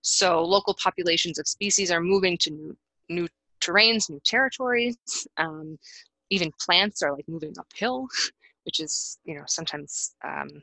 [0.00, 2.76] So local populations of species are moving to new,
[3.08, 3.28] new
[3.60, 4.96] terrains, new territories.
[5.36, 5.78] Um,
[6.30, 8.08] even plants are like moving uphill,
[8.64, 10.62] which is, you know, sometimes um,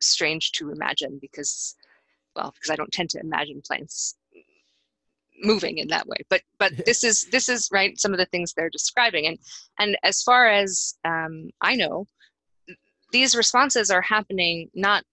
[0.00, 1.74] strange to imagine because
[2.34, 4.16] well because i don't tend to imagine plants
[5.42, 6.18] moving in that way.
[6.28, 9.26] But but this is this is right some of the things they're describing.
[9.26, 9.38] And
[9.78, 12.06] and as far as um, i know
[13.12, 15.04] these responses are happening not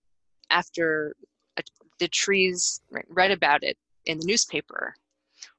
[0.50, 1.16] after
[1.58, 1.64] a,
[2.00, 4.96] the trees read about it in the newspaper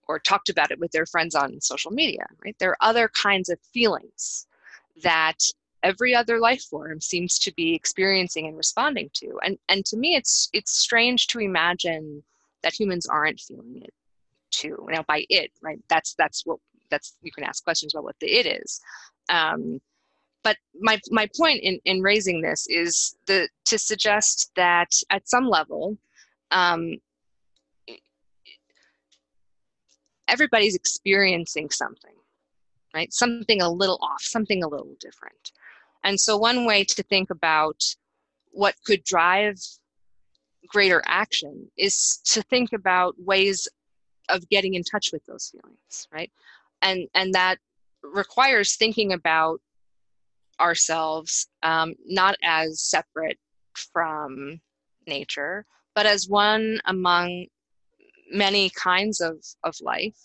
[0.07, 2.57] or talked about it with their friends on social media right?
[2.59, 4.47] There are other kinds of feelings
[5.03, 5.39] that
[5.83, 9.39] every other life form seems to be experiencing and responding to.
[9.45, 12.23] And and to me it's it's strange to imagine
[12.63, 13.93] that humans aren't feeling it
[14.61, 14.87] to.
[14.89, 16.59] Now by it right that's that's what
[16.91, 18.81] that's you can ask questions about what the it is.
[19.29, 19.81] Um,
[20.43, 25.47] but my my point in in raising this is the to suggest that at some
[25.49, 25.97] level
[26.51, 26.97] um,
[30.29, 32.15] everybody's experiencing something
[32.95, 33.13] right?
[33.13, 35.51] Something a little off something a little different.
[36.05, 37.83] And so one way to think about
[38.53, 39.57] what could drive
[40.69, 43.69] greater action is to think about ways
[44.29, 46.31] of getting in touch with those feelings right?
[46.83, 47.59] And and that
[48.03, 49.61] requires thinking about
[50.61, 53.39] ourselves um, not as separate
[53.93, 54.61] from
[55.07, 57.47] nature but as one among
[58.31, 60.19] many kinds of of life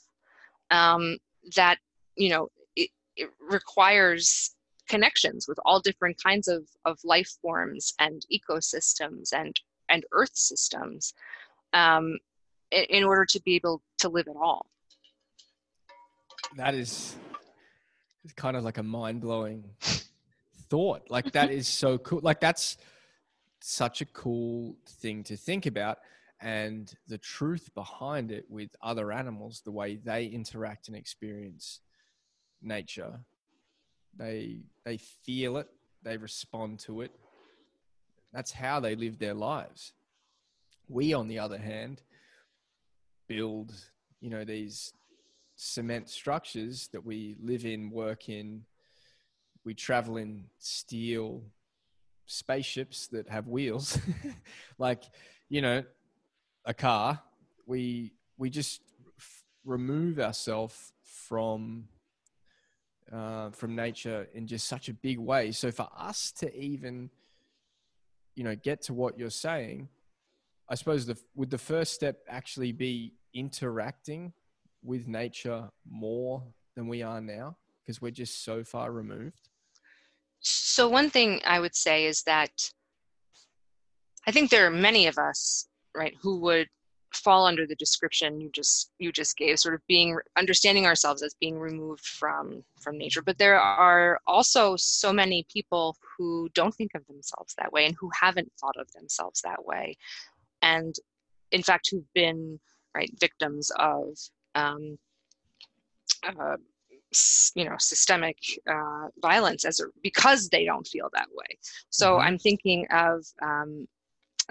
[0.71, 1.17] um,
[1.55, 1.77] that
[2.15, 4.55] you know it, it requires
[4.88, 9.59] connections with all different kinds of, of life forms and ecosystems and
[9.89, 11.13] and earth systems
[11.73, 12.17] um,
[12.71, 14.65] in, order to be able to live at all.
[16.58, 17.15] That is
[18.36, 19.65] kind of like a mind blowing
[20.69, 21.10] thought.
[21.10, 22.21] Like that is so cool.
[22.23, 22.77] Like that's
[23.62, 25.99] such a cool thing to think about
[26.41, 31.82] and the truth behind it with other animals, the way they interact and experience
[32.62, 33.19] nature.
[34.15, 35.67] They they feel it,
[36.04, 37.12] they respond to it.
[38.31, 39.94] That's how they live their lives.
[40.87, 42.02] We, on the other hand,
[43.30, 43.73] build,
[44.19, 44.92] you know, these
[45.56, 48.65] cement structures that we live in, work in.
[49.63, 51.44] We travel in steel
[52.25, 53.98] spaceships that have wheels,
[54.77, 55.04] like,
[55.48, 55.84] you know,
[56.65, 57.21] a car.
[57.65, 58.82] We we just
[59.17, 61.88] f- remove ourselves from
[63.12, 65.52] uh, from nature in just such a big way.
[65.52, 67.10] So for us to even,
[68.36, 69.90] you know, get to what you're saying,
[70.69, 74.34] I suppose the would the first step actually be interacting
[74.84, 76.44] with nature more
[76.75, 79.50] than we are now because we're just so far removed?
[80.42, 82.52] So, one thing I would say is that
[84.27, 86.67] I think there are many of us, right, who would
[87.13, 91.34] fall under the description you just you just gave sort of being understanding ourselves as
[91.40, 96.92] being removed from from nature but there are also so many people who don't think
[96.96, 99.98] of themselves that way and who haven't thought of themselves that way
[100.62, 100.96] and
[101.52, 102.60] in fact who've been
[102.96, 104.17] right victims of
[104.56, 104.98] um,
[106.23, 106.58] uh,
[107.56, 108.37] you know systemic
[108.67, 111.58] uh, violence as a, because they don't feel that way
[111.90, 112.27] so mm-hmm.
[112.27, 113.87] i'm thinking of um,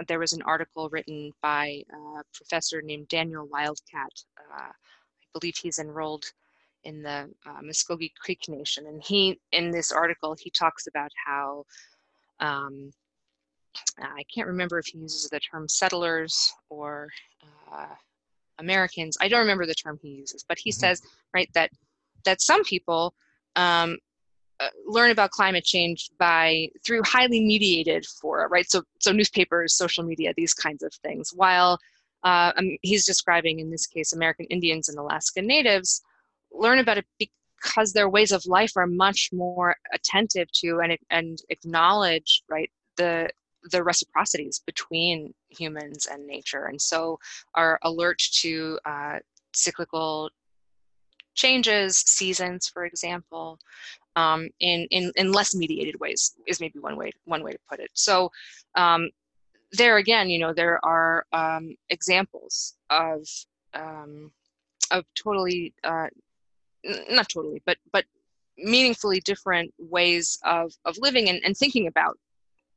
[0.06, 4.12] there was an article written by a professor named Daniel Wildcat.
[4.38, 6.24] Uh, I believe he's enrolled
[6.84, 11.64] in the uh, Muscogee Creek Nation, and he, in this article, he talks about how
[12.40, 12.92] um,
[13.98, 17.08] I can't remember if he uses the term settlers or
[17.72, 17.86] uh,
[18.58, 19.16] Americans.
[19.20, 20.80] I don't remember the term he uses, but he mm-hmm.
[20.80, 21.02] says
[21.34, 21.70] right that
[22.24, 23.14] that some people
[23.56, 23.98] um,
[24.60, 28.68] uh, learn about climate change by through highly mediated fora, right?
[28.68, 31.32] So, so newspapers, social media, these kinds of things.
[31.34, 31.78] While
[32.24, 36.02] uh, um, he's describing, in this case, American Indians and Alaska Natives,
[36.50, 41.38] learn about it because their ways of life are much more attentive to and and
[41.50, 43.28] acknowledge, right, the
[43.70, 47.18] the reciprocities between humans and nature, and so
[47.54, 49.18] are alert to uh,
[49.52, 50.30] cyclical
[51.34, 53.58] changes, seasons, for example,
[54.16, 57.78] um, in, in, in less mediated ways is maybe one way one way to put
[57.78, 57.90] it.
[57.94, 58.30] So
[58.74, 59.10] um,
[59.72, 63.26] there again, you know, there are um, examples of
[63.74, 64.32] um,
[64.90, 66.08] of totally uh,
[67.10, 68.04] not totally, but but
[68.56, 72.18] meaningfully different ways of of living and, and thinking about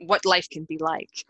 [0.05, 1.25] what life can be like.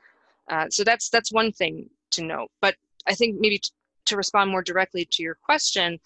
[0.50, 2.50] Uh, so that's that's one thing to note.
[2.62, 2.76] But
[3.08, 3.70] I think maybe t-
[4.06, 6.00] to respond more directly to your question,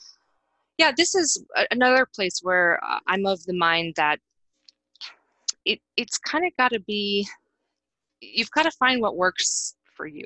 [0.78, 4.20] yeah, this is another place where uh, I'm of the mind that
[5.66, 7.28] it it's kind of got to be
[8.22, 10.26] you've got to find what works for you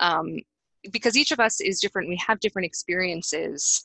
[0.00, 0.38] um,
[0.92, 3.84] because each of us is different we have different experiences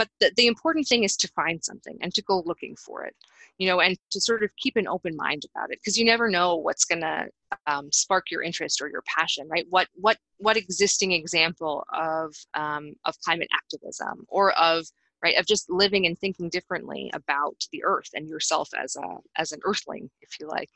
[0.00, 3.14] but the, the important thing is to find something and to go looking for it
[3.58, 6.30] you know and to sort of keep an open mind about it because you never
[6.30, 7.28] know what's going to
[7.66, 9.66] um, spark your interest or your passion right?
[9.70, 14.86] What what what existing example of um, of climate activism or of
[15.22, 19.52] right of just living and thinking differently about the earth and yourself as a as
[19.52, 20.70] an earthling if you like.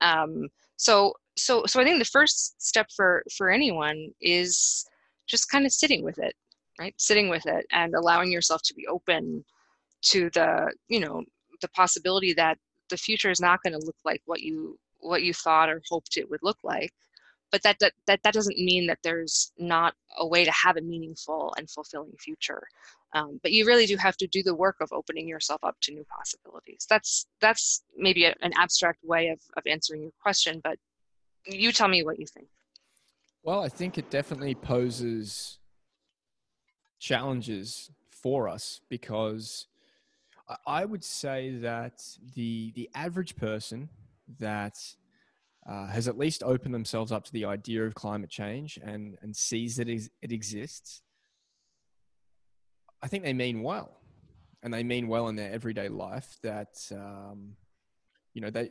[0.00, 4.84] Um, so so so i think the first step for for anyone is
[5.26, 6.34] just kind of sitting with it
[6.80, 6.94] right?
[6.96, 9.44] Sitting with it and allowing yourself to be open
[10.02, 11.22] to the you know
[11.60, 12.56] the possibility that
[12.88, 16.16] the future is not going to look like what you what you thought or hoped
[16.16, 16.92] it would look like.
[17.52, 20.80] But that, that that that doesn't mean that there's not a way to have a
[20.80, 22.62] meaningful and fulfilling future.
[23.12, 25.92] Um, but you really do have to do the work of opening yourself up to
[25.92, 26.86] new possibilities.
[26.88, 30.78] That's that's maybe a, an abstract way of, of answering your question but
[31.46, 32.48] you tell me what you think.
[33.42, 35.59] Well i think it definitely poses
[37.00, 39.66] challenges for us because
[40.66, 42.02] I would say that
[42.34, 43.88] the the average person
[44.38, 44.76] that
[45.68, 49.36] uh, has at least opened themselves up to the idea of climate change and, and
[49.36, 51.02] sees that it exists,
[53.02, 53.98] I think they mean well.
[54.62, 57.56] And they mean well in their everyday life that, um,
[58.34, 58.70] you know, they,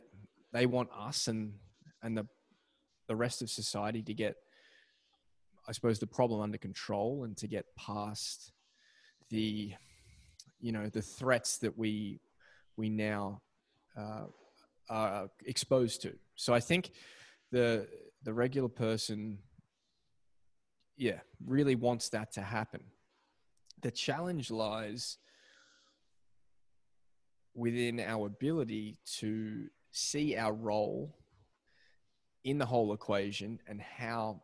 [0.52, 1.54] they want us and,
[2.02, 2.26] and the,
[3.08, 4.36] the rest of society to get,
[5.70, 8.50] I suppose, the problem under control and to get past
[9.28, 9.72] the,
[10.58, 12.18] you know, the threats that we,
[12.76, 13.40] we now
[13.96, 14.24] uh,
[14.88, 16.12] are exposed to.
[16.34, 16.90] So I think
[17.52, 17.86] the
[18.24, 19.38] the regular person,
[20.96, 22.82] yeah, really wants that to happen.
[23.80, 25.18] The challenge lies
[27.54, 31.16] within our ability to see our role
[32.42, 34.42] in the whole equation and how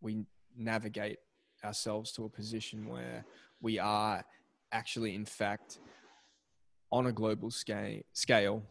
[0.00, 0.24] we
[0.56, 1.18] navigate
[1.64, 3.24] ourselves to a position where
[3.60, 4.24] we are
[4.72, 5.78] actually, in fact,
[6.92, 8.62] on a global scale, scale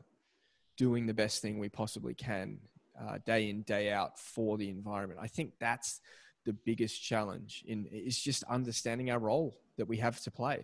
[0.77, 2.57] doing the best thing we possibly can
[2.99, 5.19] uh, day in day out for the environment.
[5.21, 6.01] I think that's
[6.45, 10.63] the biggest challenge in is just understanding our role that we have to play.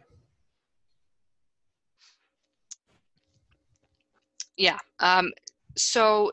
[4.57, 5.31] Yeah um,
[5.75, 6.31] so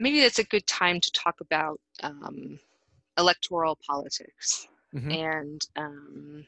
[0.00, 2.58] maybe that's a good time to talk about um,
[3.16, 5.10] electoral politics mm-hmm.
[5.12, 6.44] and um,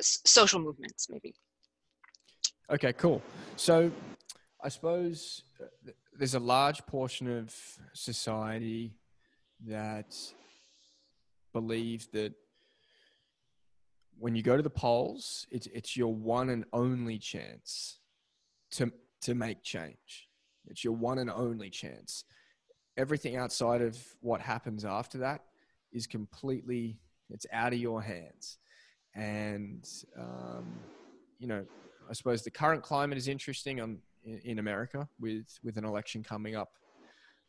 [0.00, 1.32] social movements maybe
[2.72, 3.20] Okay, cool.
[3.56, 3.90] So
[4.62, 7.54] I suppose uh, there's a large portion of
[7.92, 8.94] society
[9.66, 10.16] that
[11.52, 12.32] believes that
[14.18, 17.98] when you go to the polls, it's it's your one and only chance
[18.72, 18.90] to
[19.22, 20.28] to make change.
[20.68, 22.24] It's your one and only chance.
[22.96, 25.44] Everything outside of what happens after that
[25.92, 26.98] is completely
[27.30, 28.58] it's out of your hands.
[29.14, 29.88] And
[30.18, 30.66] um,
[31.38, 31.64] you know,
[32.08, 36.22] I suppose the current climate is interesting on in, in America with with an election
[36.22, 36.72] coming up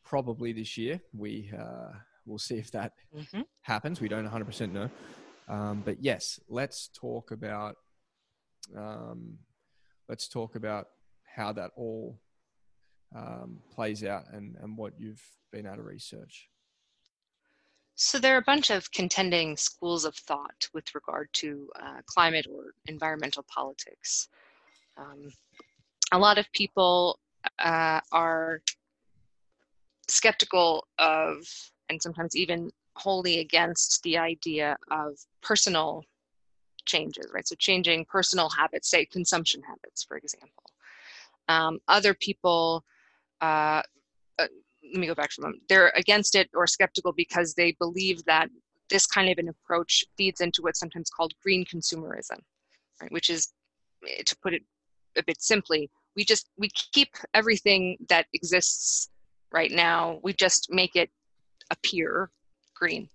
[0.04, 1.00] probably this year.
[1.14, 1.92] We uh,
[2.26, 3.42] we'll see if that mm-hmm.
[3.62, 4.02] happens.
[4.02, 4.90] We don't 100% know.
[5.48, 7.76] Um, but yes, let's talk about
[8.78, 9.38] um,
[10.08, 10.88] let's talk about
[11.24, 12.20] how that all
[13.16, 16.50] um, plays out and, and what you've been able to research.
[17.96, 22.48] So there are a bunch of contending schools of thought with regard to uh, climate
[22.52, 24.30] or environmental politics.
[24.98, 25.32] Um,
[26.12, 27.20] a lot of people
[27.60, 28.62] uh, are
[30.08, 31.46] skeptical of,
[31.90, 36.04] and sometimes even wholly against the idea of personal
[36.86, 37.48] changes, right?
[37.48, 40.64] So changing personal habits, say consumption habits, for example.
[41.48, 42.84] Um, other people,
[43.44, 43.82] uh,
[44.40, 44.48] uh,
[44.92, 45.60] let me go back from them.
[45.70, 48.50] They're against it or skeptical because they believe that
[48.90, 52.40] this kind of an approach feeds into what's sometimes called green consumerism,
[53.02, 53.12] right?
[53.12, 53.54] Which is,
[54.08, 54.64] eh, to put it
[55.18, 59.10] a bit simply, we just we keep everything that exists
[59.52, 60.20] right now.
[60.24, 61.10] We just make it
[61.72, 62.30] appear
[62.76, 63.10] green.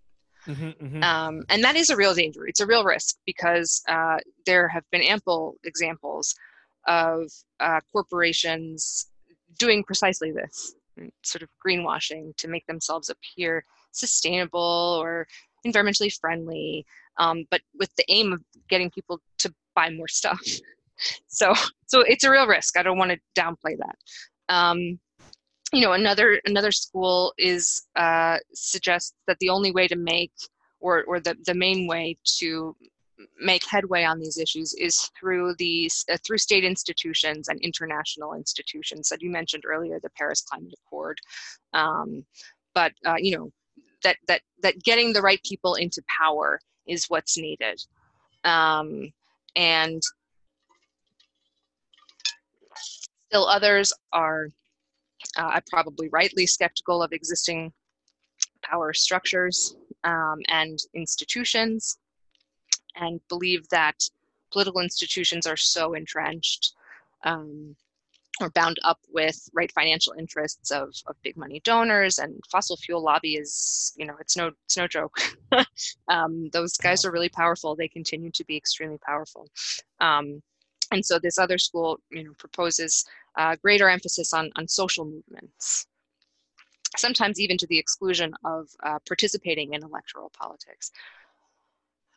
[0.47, 1.03] Mm-hmm, mm-hmm.
[1.03, 2.47] Um, and that is a real danger.
[2.47, 6.35] It's a real risk because uh, there have been ample examples
[6.87, 9.08] of uh, corporations
[9.59, 10.75] doing precisely this
[11.23, 15.27] sort of greenwashing to make themselves appear sustainable or
[15.67, 16.85] environmentally friendly,
[17.19, 20.41] um, but with the aim of getting people to buy more stuff.
[21.29, 21.55] so,
[21.87, 22.77] so it's a real risk.
[22.77, 23.97] I don't want to downplay that.
[24.49, 24.99] Um,
[25.73, 30.33] you know another another school is uh, suggests that the only way to make
[30.81, 32.75] or or the, the main way to
[33.41, 39.09] make headway on these issues is through these uh, through state institutions and international institutions
[39.09, 41.19] that you mentioned earlier the paris climate accord.
[41.73, 42.25] Um,
[42.75, 43.51] but uh, you know
[44.05, 47.81] that that that getting the right people into power is what's needed.
[48.45, 49.13] Um,
[49.57, 50.01] and
[53.29, 54.49] still others are
[55.37, 57.73] uh, probably rightly skeptical of existing
[58.63, 61.99] power structures um, and institutions
[63.01, 64.09] and believe that
[64.51, 66.73] political institutions are so entrenched
[67.25, 67.77] um,
[68.41, 73.03] or bound up with right financial interests of, of big money donors and fossil fuel
[73.03, 75.19] lobby is you know it's no it's no joke.
[76.09, 77.75] Um, those guys are really powerful.
[77.75, 79.49] They continue to be extremely powerful.
[80.01, 80.43] Um,
[80.91, 83.05] and so this other school you know proposes
[83.37, 85.87] uh, greater emphasis on, on social movements,
[86.97, 90.91] sometimes even to the exclusion of uh, participating in electoral politics.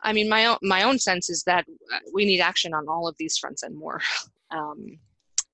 [0.03, 3.07] I mean, my own, my own sense is that uh, we need action on all
[3.07, 4.01] of these fronts and more.
[4.53, 4.99] Um,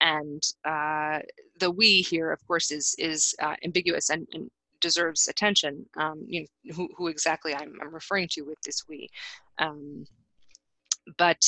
[0.02, 1.20] and uh,
[1.60, 5.86] the we here, of course, is is uh, ambiguous and, and, deserves attention.
[5.98, 9.10] Um, you know, who, who exactly I'm, I'm, referring to with this we.
[9.58, 10.06] Um,
[11.18, 11.43] but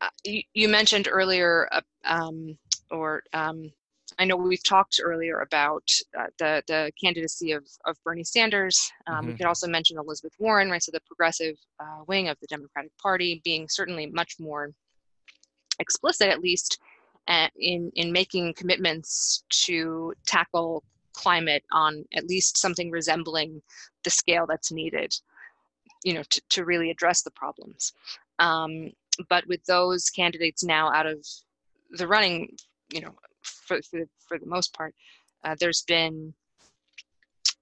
[0.00, 2.56] uh, you, you, mentioned earlier uh, um,
[2.90, 3.72] or um,
[4.18, 5.88] I know we've talked earlier about
[6.18, 8.90] uh, the the candidacy of, of Bernie Sanders.
[9.06, 9.26] Um, mm-hmm.
[9.28, 10.82] We could also mention Elizabeth Warren, right?
[10.82, 14.72] So the progressive uh, wing of the Democratic Party being certainly much more
[15.78, 16.78] explicit, at least,
[17.28, 23.60] uh, in in making commitments to tackle climate on at least something resembling
[24.04, 25.12] the scale that's needed,
[26.04, 27.92] you know, to, to really address the problems.
[28.38, 28.92] Um,
[29.28, 31.26] but with those candidates now out of
[31.90, 32.56] the running
[32.92, 34.94] you know, for, for, for the most part,
[35.44, 36.34] uh, there's been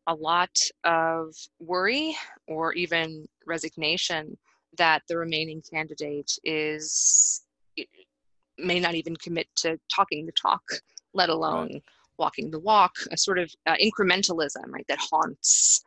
[0.06, 2.16] a lot of worry
[2.46, 4.36] or even resignation
[4.76, 7.42] that the remaining candidate is
[8.58, 10.62] may not even commit to talking the talk,
[11.14, 11.80] let alone
[12.18, 12.96] walking the walk.
[13.12, 15.84] A sort of uh, incrementalism, right, that haunts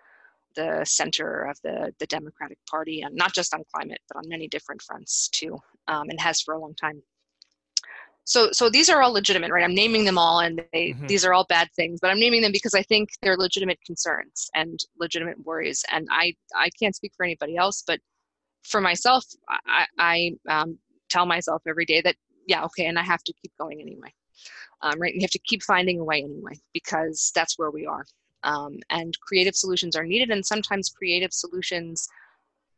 [0.55, 4.47] the center of the the Democratic Party, and not just on climate, but on many
[4.47, 7.01] different fronts too, um, and has for a long time
[8.23, 9.63] so so these are all legitimate right?
[9.63, 11.07] I'm naming them all and they, mm-hmm.
[11.07, 14.49] these are all bad things but i'm naming them because i think they're legitimate concerns
[14.55, 15.83] and legitimate worries.
[15.91, 17.99] And i i can't speak for anybody else but
[18.63, 20.77] for myself i i um,
[21.09, 22.15] tell myself every day that
[22.47, 24.13] yeah okay and i have to keep going anyway.
[24.81, 28.05] Um, right you have to keep finding a way anyway because that's where we are.
[28.43, 32.07] Um, and creative solutions are needed and sometimes creative solutions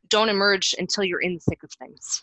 [0.08, 2.22] don't emerge until you're in the thick of things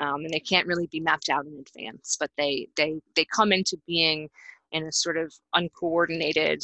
[0.00, 3.52] um, and they can't really be mapped out in advance but they they they come
[3.52, 4.28] into being
[4.72, 6.62] in a sort of uncoordinated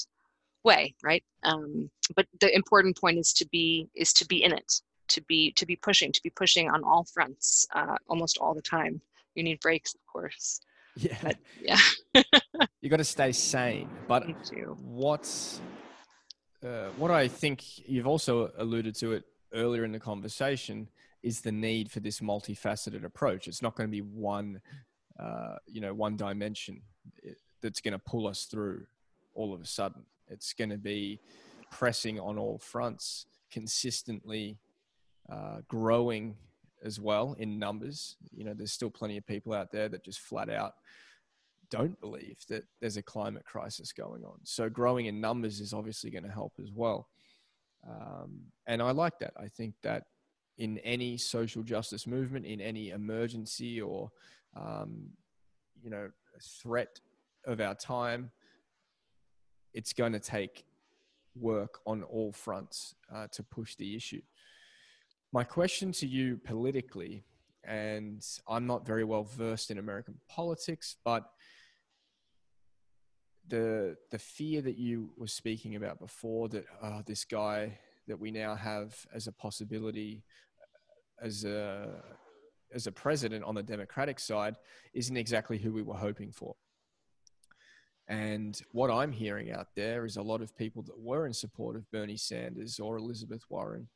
[0.64, 1.22] way right?
[1.44, 5.52] Um, but the important point is to be is to be in it to be
[5.52, 9.00] to be pushing to be pushing on all fronts uh, almost all the time.
[9.34, 10.60] You need breaks of course
[10.96, 11.16] yeah.
[11.22, 11.78] but yeah.
[12.80, 14.24] You got to stay sane but
[14.80, 15.60] what's
[16.64, 20.88] uh, what i think you've also alluded to it earlier in the conversation
[21.22, 24.60] is the need for this multifaceted approach it's not going to be one
[25.18, 26.80] uh, you know one dimension
[27.26, 27.30] eh,
[27.62, 28.84] that's going to pull us through
[29.34, 31.20] all of a sudden it's going to be
[31.70, 34.58] pressing on all fronts consistently
[35.30, 36.36] uh, growing
[36.84, 38.16] as well in numbers.
[38.32, 40.74] You know, there's still plenty of people out there that just flat out
[41.68, 44.38] don't believe that there's a climate crisis going on.
[44.44, 47.08] So growing in numbers is obviously going to help as well.
[47.88, 49.32] Um, and I like that.
[49.36, 50.04] I think that
[50.58, 54.10] in any social justice movement, in any emergency or,
[54.56, 55.10] um,
[55.82, 57.00] you know, threat
[57.44, 58.30] of our time,
[59.74, 60.64] it's going to take
[61.38, 64.22] work on all fronts uh, to push the issue.
[65.32, 67.24] My question to you politically,
[67.64, 71.30] and I'm not very well versed in American politics, but
[73.48, 77.78] the the fear that you were speaking about before that uh, this guy
[78.08, 80.22] that we now have as a possibility
[81.22, 82.02] as a
[82.74, 84.56] as a president on the Democratic side
[84.92, 86.54] isn't exactly who we were hoping for.
[88.08, 91.76] And what I'm hearing out there is a lot of people that were in support
[91.76, 93.88] of Bernie Sanders or Elizabeth Warren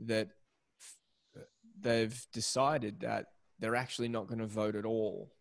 [0.00, 0.28] that
[1.80, 3.26] they've decided that
[3.58, 5.32] they're actually not going to vote at all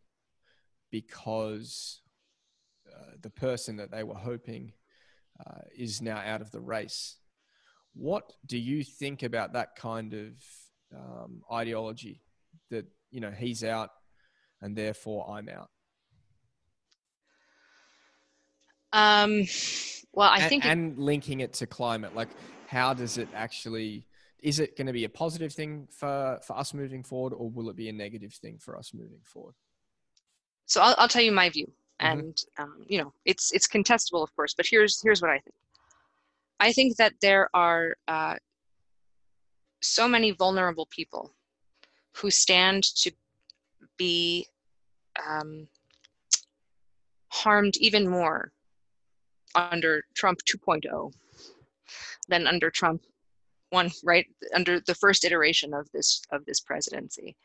[0.91, 2.01] because
[2.91, 4.73] uh, the person that they were hoping
[5.45, 7.17] uh, is now out of the race.
[7.93, 10.33] What do you think about that kind of
[10.95, 12.21] um, ideology
[12.69, 13.89] that, you know, he's out
[14.61, 15.69] and therefore I'm out?
[18.91, 19.45] Um,
[20.13, 22.29] well, I and, think, and linking it to climate, like
[22.67, 24.05] how does it actually?
[24.41, 27.69] Is it going to be a positive thing for for us moving forward, or will
[27.69, 29.53] it be a negative thing for us moving forward?
[30.65, 31.67] So I'll, I'll tell you my view,
[32.01, 32.19] mm-hmm.
[32.19, 35.55] and um, you know it's it's contestable, of course, but here's here's what I think.
[36.59, 38.35] I think that there are uh,
[39.81, 41.31] so many vulnerable people
[42.15, 43.11] who stand to
[43.97, 44.47] be
[45.27, 45.67] um,
[47.29, 48.51] harmed even more
[49.55, 51.13] under Trump 2.0
[52.27, 53.03] than under Trump
[53.71, 54.25] one right
[54.55, 57.35] under the first iteration of this of this presidency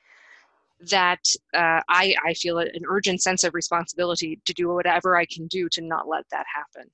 [0.80, 1.20] that
[1.54, 5.68] uh, I, I feel an urgent sense of responsibility to do whatever I can do
[5.70, 6.90] to not let that happen.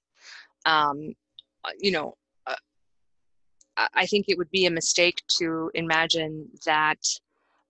[0.66, 1.14] Um,
[1.78, 2.14] you know,
[3.94, 6.98] I think it would be a mistake to imagine that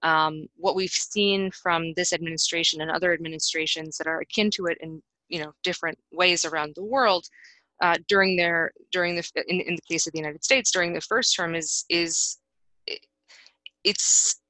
[0.03, 4.79] um, what we've seen from this administration and other administrations that are akin to it
[4.81, 7.27] in you know different ways around the world
[7.83, 11.01] uh, during their during the in, in the case of the United States during the
[11.01, 12.39] first term is is
[13.85, 14.41] it's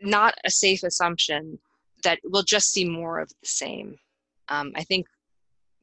[0.00, 1.58] not a safe assumption
[2.04, 3.96] that we'll just see more of the same.
[4.48, 5.06] Um, I think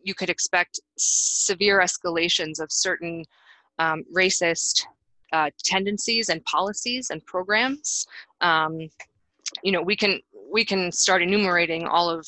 [0.03, 3.25] you could expect severe escalations of certain
[3.79, 4.83] um, racist
[5.33, 8.05] uh, tendencies and policies and programs.
[8.39, 8.79] Um,
[9.63, 10.21] you know, we can
[10.51, 12.25] we can start enumerating all of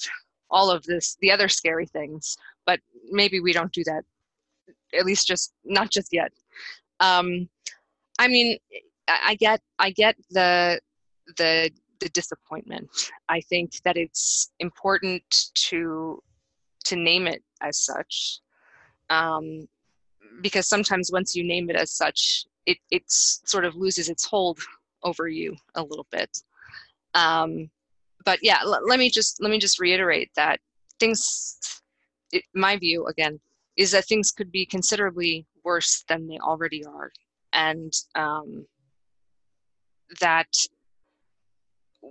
[0.49, 2.79] all of this the other scary things but
[3.11, 4.03] maybe we don't do that
[4.97, 6.31] at least just not just yet
[6.99, 7.47] um
[8.19, 8.57] i mean
[9.07, 10.79] i get i get the
[11.37, 12.89] the the disappointment
[13.29, 16.21] i think that it's important to
[16.83, 18.39] to name it as such
[19.09, 19.67] um
[20.41, 24.59] because sometimes once you name it as such it it's sort of loses its hold
[25.03, 26.41] over you a little bit
[27.13, 27.69] um
[28.25, 30.59] but yeah, l- let me just let me just reiterate that
[30.99, 31.57] things.
[32.31, 33.39] It, my view again
[33.77, 37.11] is that things could be considerably worse than they already are,
[37.53, 38.65] and um,
[40.19, 40.47] that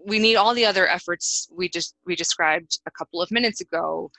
[0.06, 4.10] we need all the other efforts we just we described a couple of minutes ago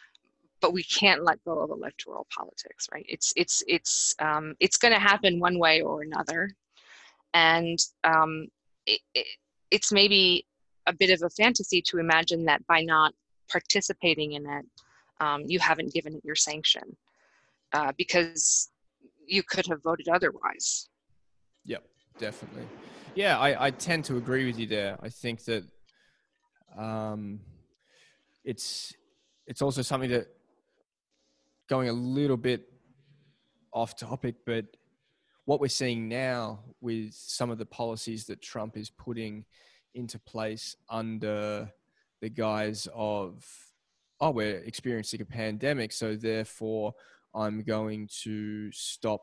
[0.66, 4.94] but we can't let go of electoral politics right it's it's it's um, it's going
[4.94, 6.50] to happen one way or another
[7.36, 8.48] and um,
[8.88, 9.28] it, it,
[9.70, 10.48] it's maybe
[10.88, 13.14] a bit of a fantasy to imagine that by not
[13.50, 14.66] participating in it,
[15.20, 16.96] um, you haven't given it your sanction
[17.74, 18.72] uh, because
[19.28, 20.90] you could have voted otherwise.
[21.66, 21.84] Yep,
[22.18, 22.66] definitely.
[23.16, 24.98] Yeah, I, I tend to agree with you there.
[25.02, 25.64] I think that
[26.78, 27.40] um,
[28.44, 28.94] it's
[29.48, 30.28] it's also something that
[31.70, 32.70] going a little bit
[33.74, 34.66] off topic, but
[35.46, 39.46] what we're seeing now with some of the policies that Trump is putting
[39.94, 41.70] into place under
[42.22, 43.46] the guise of,
[44.22, 46.94] oh, we're experiencing a pandemic, so therefore
[47.34, 49.22] I'm going to stop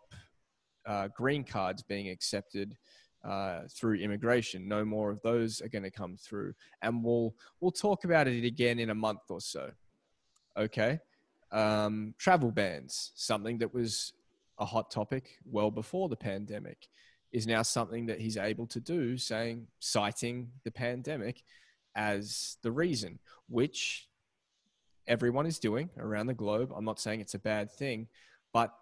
[0.87, 2.77] uh, green cards being accepted
[3.25, 4.69] uh, through immigration.
[4.69, 8.45] No more of those are going to come through, and we'll we'll talk about it
[8.45, 9.71] again in a month or so.
[10.59, 10.99] Okay,
[11.53, 14.13] um, travel bans, something that was
[14.59, 16.89] a hot topic well before the pandemic,
[17.33, 21.43] is now something that he's able to do, saying citing the pandemic
[21.95, 24.09] as the reason, which
[25.07, 26.73] everyone is doing around the globe.
[26.75, 28.09] I'm not saying it's a bad thing,
[28.53, 28.73] but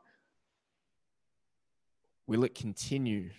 [2.27, 3.31] will it continue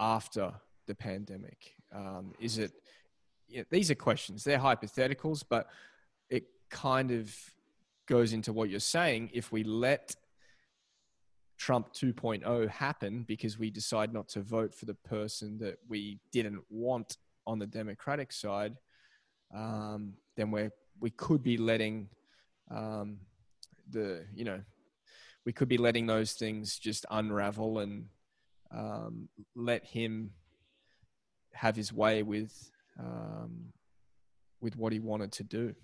[0.00, 0.52] after
[0.86, 1.74] the pandemic?
[1.94, 2.72] Um, is it?
[3.48, 4.44] You know, these are questions.
[4.44, 5.68] They're hypotheticals, but
[6.30, 7.36] it kind of
[8.12, 9.30] goes into what you're saying.
[9.32, 10.14] If we let
[11.56, 16.60] Trump 2.0 happen because we decide not to vote for the person that we didn't
[16.68, 18.76] want on the Democratic side,
[19.54, 20.68] um, then we
[21.00, 22.10] we could be letting
[22.70, 23.16] um,
[23.88, 24.60] the you know
[25.46, 28.04] we could be letting those things just unravel and
[28.70, 30.32] um, let him
[31.54, 33.72] have his way with um,
[34.60, 35.74] with what he wanted to do.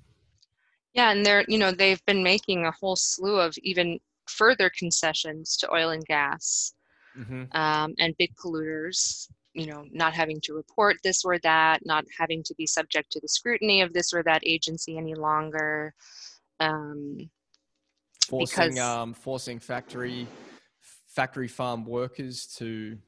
[0.95, 5.57] Yeah, and they're you know they've been making a whole slew of even further concessions
[5.57, 6.74] to oil and gas
[7.18, 7.45] mm-hmm.
[7.53, 9.28] um, and big polluters.
[9.55, 13.20] You know, not having to report this or that, not having to be subject to
[13.20, 15.95] the scrutiny of this or that agency any longer.
[16.61, 17.28] Um,
[18.28, 20.28] forcing because, um, forcing factory
[21.09, 22.99] factory farm workers to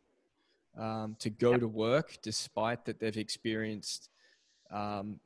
[0.76, 1.60] um, to go yep.
[1.60, 4.08] to work despite that they've experienced
[4.70, 5.20] um,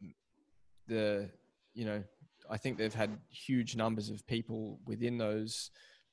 [0.87, 1.31] the
[1.73, 2.03] you know
[2.51, 5.71] I think they've had huge numbers of people within those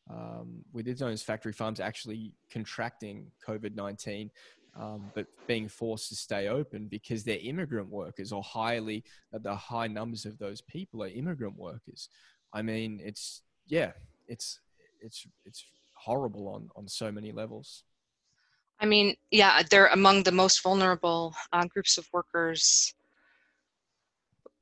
[0.09, 4.31] um, within those factory farms actually contracting COVID nineteen,
[4.79, 9.87] um, but being forced to stay open because they're immigrant workers or highly the high
[9.87, 12.09] numbers of those people are immigrant workers.
[12.53, 13.91] I mean, it's yeah,
[14.27, 14.59] it's
[15.01, 15.63] it's it's
[15.95, 17.83] horrible on on so many levels.
[18.79, 22.95] I mean, yeah, they're among the most vulnerable uh, groups of workers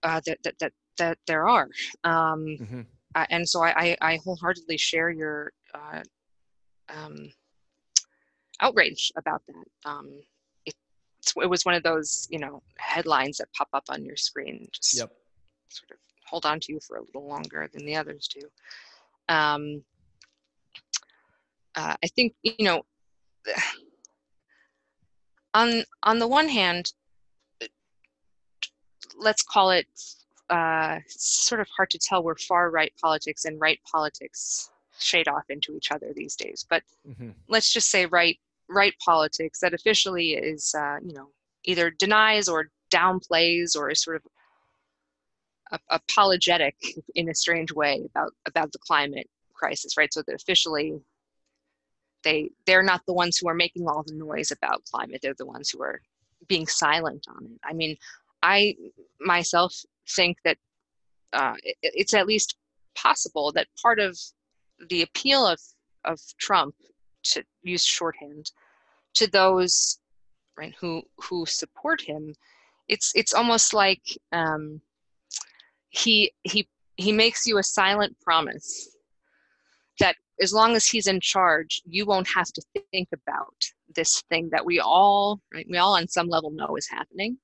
[0.04, 1.70] uh, that, that that that there are,
[2.04, 2.82] um, mm-hmm.
[3.16, 6.02] uh, and so I, I, wholeheartedly share your uh,
[6.90, 7.32] um,
[8.62, 9.90] outrage about that.
[9.90, 10.22] Um,
[10.66, 10.76] it,
[11.38, 14.98] it was one of those you know headlines that pop up on your screen, just
[14.98, 15.12] yep.
[15.70, 18.42] sort of hold on to you for a little longer than the others do.
[19.34, 19.84] Um,
[21.76, 22.84] uh, I think you know
[25.54, 26.94] on on the one hand,
[29.18, 29.88] let's call it
[30.50, 34.70] uh, sort of hard to tell where far right politics and right politics
[35.00, 36.66] shade off into each other these days.
[36.70, 37.30] But mm-hmm.
[37.48, 38.38] let's just say right
[38.68, 41.30] right politics that officially is uh, you know
[41.64, 46.76] either denies or downplays or is sort of apologetic
[47.16, 50.14] in a strange way about about the climate crisis, right?
[50.14, 51.00] So that officially
[52.24, 55.46] they they're not the ones who are making all the noise about climate they're the
[55.46, 56.02] ones who are
[56.48, 57.96] being silent on it i mean
[58.44, 58.76] i
[59.20, 59.74] myself
[60.16, 60.58] think that
[61.34, 62.56] uh, it, it's at least
[62.96, 64.18] possible that part of
[64.90, 65.60] the appeal of
[66.06, 66.74] of trump
[67.24, 68.52] to use shorthand
[69.14, 70.00] to those
[70.58, 72.34] right who who support him
[72.88, 74.02] it's it's almost like
[74.32, 74.82] um,
[75.90, 78.96] he he he makes you a silent promise
[80.00, 83.54] that as long as he's in charge, you won't have to think about
[83.96, 87.38] this thing that we all, right, we all on some level know is happening.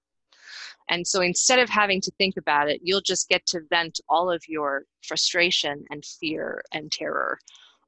[0.90, 4.30] And so instead of having to think about it, you'll just get to vent all
[4.30, 7.40] of your frustration and fear and terror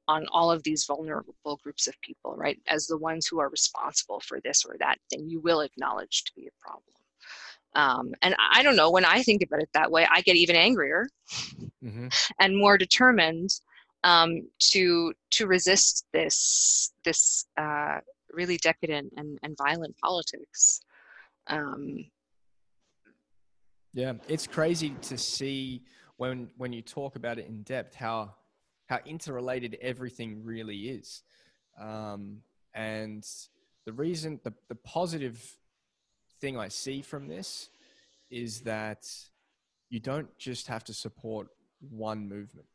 [0.08, 2.58] on all of these vulnerable groups of people, right?
[2.66, 6.32] As the ones who are responsible for this or that thing, you will acknowledge to
[6.34, 6.82] be a problem.
[7.74, 10.56] Um, and I don't know, when I think about it that way, I get even
[10.56, 11.08] angrier
[11.84, 12.08] mm-hmm.
[12.40, 13.50] and more determined
[14.04, 17.98] um, to to resist this this uh,
[18.32, 20.80] really decadent and, and violent politics.
[21.46, 22.04] Um,
[23.92, 25.82] yeah, it's crazy to see
[26.16, 28.34] when when you talk about it in depth how
[28.86, 31.22] how interrelated everything really is,
[31.80, 32.38] um,
[32.74, 33.26] and
[33.86, 35.56] the reason the the positive
[36.40, 37.70] thing I see from this
[38.30, 39.06] is that
[39.90, 41.48] you don't just have to support
[41.80, 42.66] one movement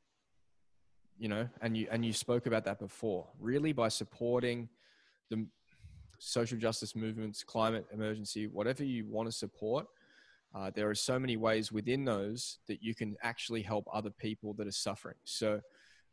[1.18, 3.28] you know, and you and you spoke about that before.
[3.40, 4.70] Really, by supporting
[5.30, 5.46] the
[6.20, 9.86] social justice movements, climate emergency, whatever you want to support,
[10.56, 14.54] uh, there are so many ways within those that you can actually help other people
[14.54, 15.16] that are suffering.
[15.24, 15.62] So,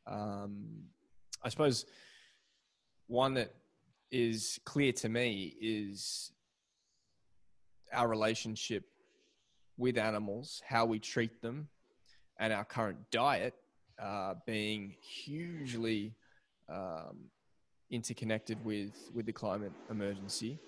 [0.07, 0.67] um,
[1.43, 1.85] I suppose
[3.07, 3.53] one that
[4.11, 6.33] is clear to me is
[7.93, 8.85] our relationship
[9.77, 11.69] with animals, how we treat them,
[12.39, 13.55] and our current diet
[14.01, 16.15] uh, being hugely
[16.69, 17.19] um,
[17.91, 20.59] interconnected with with the climate emergency.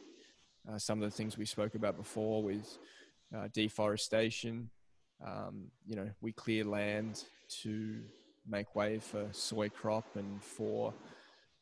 [0.70, 2.78] uh, some of the things we spoke about before with
[3.36, 4.70] uh, deforestation.
[5.24, 7.24] Um, you know, we clear land
[7.62, 8.00] to
[8.46, 10.92] make way for soy crop and for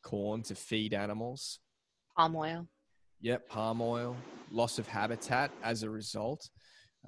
[0.03, 1.59] corn to feed animals.
[2.15, 2.67] Palm oil.
[3.21, 4.15] Yep, palm oil,
[4.51, 6.49] loss of habitat as a result.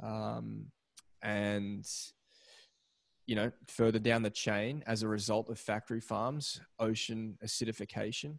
[0.02, 0.66] Um,
[1.24, 1.86] and,
[3.26, 8.38] you know, further down the chain, as a result of factory farms, ocean acidification.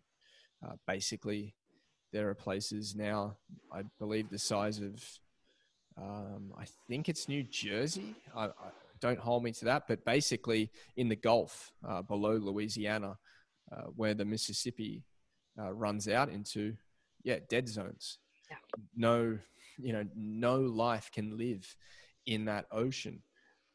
[0.65, 1.55] Uh, basically,
[2.13, 3.37] there are places now,
[3.73, 5.03] I believe, the size of,
[6.01, 8.15] um, I think it's New Jersey.
[8.35, 8.51] I, I,
[9.01, 13.19] don't hold me to that, but basically in the Gulf uh, below Louisiana,
[13.71, 15.05] uh, where the Mississippi
[15.59, 16.75] uh, runs out into,
[17.23, 18.19] yeah, dead zones.
[18.51, 18.57] Yeah.
[18.97, 19.39] No,
[19.79, 21.77] you know, no life can live
[22.27, 23.23] in that ocean.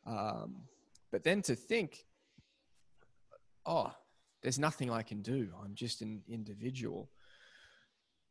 [0.08, 0.64] Um,
[1.12, 2.06] but then to think,
[3.66, 3.94] oh,
[4.42, 5.50] there's nothing I can do.
[5.64, 7.10] I'm just an individual.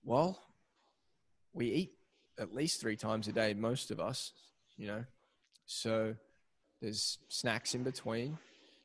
[0.02, 0.42] Well,
[1.52, 1.92] we eat
[2.38, 4.32] at least three times a day, most of us,
[4.76, 5.04] you know.
[5.66, 6.14] So
[6.80, 8.38] there's snacks in between.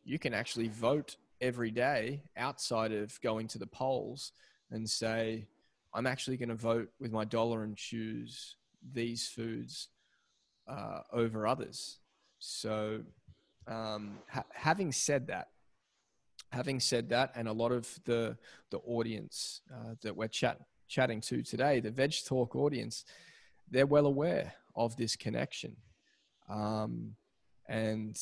[0.03, 4.31] You can actually vote every day outside of going to the polls
[4.71, 5.47] and say,
[5.93, 8.55] I'm actually going to vote with my dollar and choose
[8.93, 9.89] these foods
[10.67, 11.99] uh, over others.
[12.39, 13.01] So,
[13.67, 15.49] um, ha- having said that,
[16.51, 18.37] having said that, and a lot of the
[18.71, 23.05] the audience uh, that we're chat chatting to today, the Veg Talk audience,
[23.69, 25.75] they're well aware of this connection.
[26.49, 27.15] Um,
[27.67, 28.19] and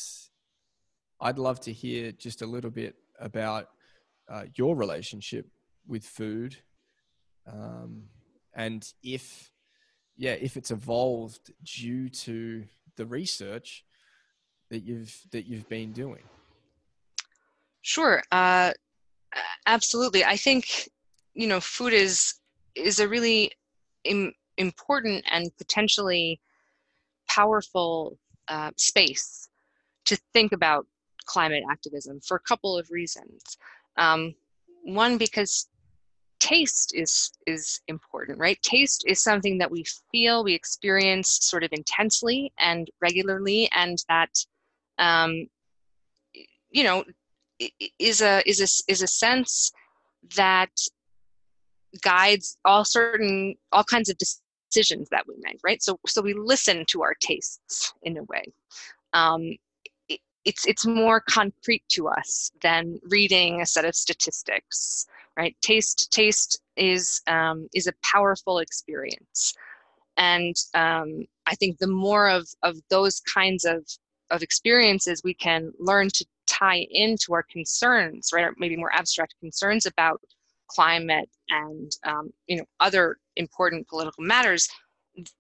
[1.20, 3.70] I'd love to hear just a little bit about
[4.30, 5.48] uh, your relationship
[5.88, 6.56] with food,
[7.52, 8.04] um,
[8.54, 9.52] and if,
[10.16, 12.64] yeah, if it's evolved due to
[12.96, 13.84] the research
[14.70, 16.24] that you've that you've been doing.
[17.82, 18.72] Sure, uh,
[19.66, 20.24] absolutely.
[20.24, 20.90] I think
[21.34, 22.36] you know food is
[22.76, 23.52] is a really
[24.04, 26.40] Im- important and potentially
[27.28, 29.50] powerful uh, space
[30.06, 30.86] to think about
[31.26, 33.58] climate activism for a couple of reasons.
[33.98, 34.36] Um,
[34.84, 35.68] one, because
[36.40, 38.62] taste is is important, right?
[38.64, 44.34] Taste is something that we feel, we experience sort of intensely and regularly, and that
[44.98, 45.48] um,
[46.72, 47.04] you know
[48.00, 49.72] is a is a is a sense
[50.36, 50.72] that
[52.02, 54.18] guides all certain all kinds of
[54.72, 55.82] decisions that we make right?
[55.84, 58.46] So so we listen to our tastes in a way.
[59.14, 59.58] Um,
[60.10, 65.08] it, it's it's more concrete to us than reading a set of statistics
[65.38, 65.56] right?
[65.62, 69.54] Taste taste is um, is a powerful experience.
[70.18, 73.86] And um, i think the more of of those kinds of
[74.30, 78.46] of experiences we can learn to tie into our concerns right?
[78.46, 80.22] Or maybe more abstract concerns about
[80.68, 84.68] climate and um, you know other important political matters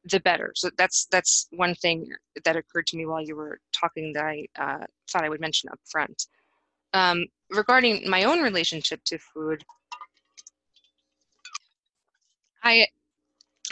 [0.06, 0.52] the better.
[0.56, 2.10] So that's that's one thing
[2.44, 5.70] that occurred to me while you were talking that i uh, thought i would mention
[5.70, 6.28] up front.
[6.94, 9.64] Um, regarding my own relationship to food
[12.64, 12.86] i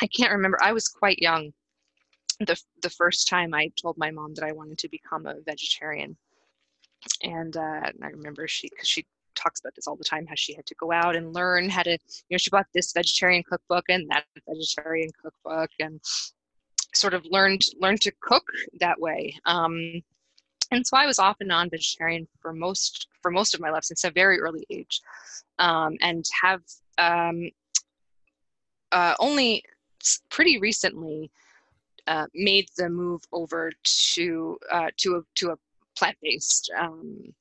[0.01, 0.57] i can't remember.
[0.61, 1.51] I was quite young
[2.39, 6.17] the the first time i told my mom that i wanted to become a vegetarian.
[7.24, 9.05] And, uh, i remember she because she
[9.41, 11.83] talks about this all the time how she had to go out and learn how
[11.83, 11.97] to you
[12.31, 15.99] know she bought this vegetarian cookbook and that vegetarian cookbook and
[16.93, 18.45] sort of learned learned to cook
[18.79, 19.37] that way.
[19.45, 20.01] Um,
[20.71, 24.03] and so i was off and non-vegetarian for most for most of my life since
[24.03, 25.01] a very early age.
[25.57, 26.61] Um, and have
[26.97, 27.49] um,
[28.91, 29.63] uh, only
[30.29, 31.31] pretty recently
[32.07, 35.55] uh, made the move over to uh, to a to a
[35.97, 37.33] plant-based um,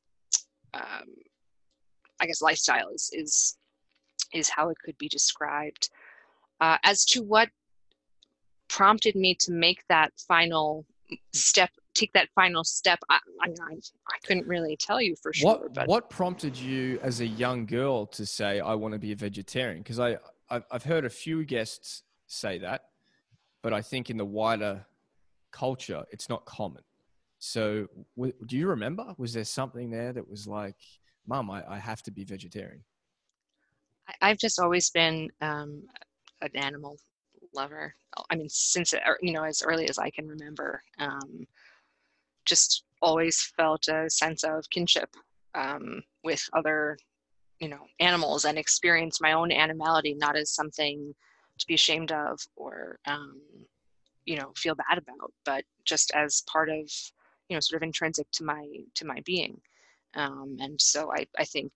[0.74, 1.08] um,
[2.20, 3.56] I guess lifestyle is is
[4.32, 5.90] is how it could be described.
[6.60, 7.48] Uh, as to what
[8.68, 10.84] prompted me to make that final
[11.32, 15.52] step, take that final step, I, I, I couldn't really tell you for sure.
[15.52, 19.12] What, but what prompted you as a young girl to say I want to be
[19.12, 19.82] a vegetarian?
[19.82, 20.18] Because I
[20.50, 22.86] I've, I've heard a few guests say that,
[23.62, 24.84] but I think in the wider
[25.50, 26.82] culture, it's not common.
[27.38, 29.14] So, w- do you remember?
[29.16, 30.76] Was there something there that was like,
[31.28, 32.82] mom, I, I have to be vegetarian?
[34.22, 35.82] I've just always been um,
[36.40, 36.96] an animal
[37.54, 37.94] lover.
[38.30, 41.46] I mean, since er, you know, as early as I can remember, um,
[42.44, 45.14] just always felt a sense of kinship
[45.54, 46.98] um, with other,
[47.60, 51.14] you know, animals, and experienced my own animality not as something
[51.58, 53.40] to be ashamed of or, um,
[54.24, 56.90] you know, feel bad about, but just as part of,
[57.48, 59.60] you know, sort of intrinsic to my to my being.
[60.18, 61.72] Um, and so I, I think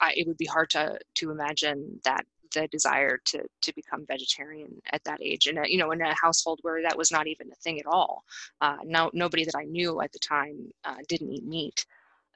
[0.00, 4.80] I, it would be hard to, to imagine that the desire to to become vegetarian
[4.92, 7.54] at that age and you know in a household where that was not even a
[7.56, 8.24] thing at all.
[8.60, 11.86] Uh, no nobody that i knew at the time uh, didn't eat meat.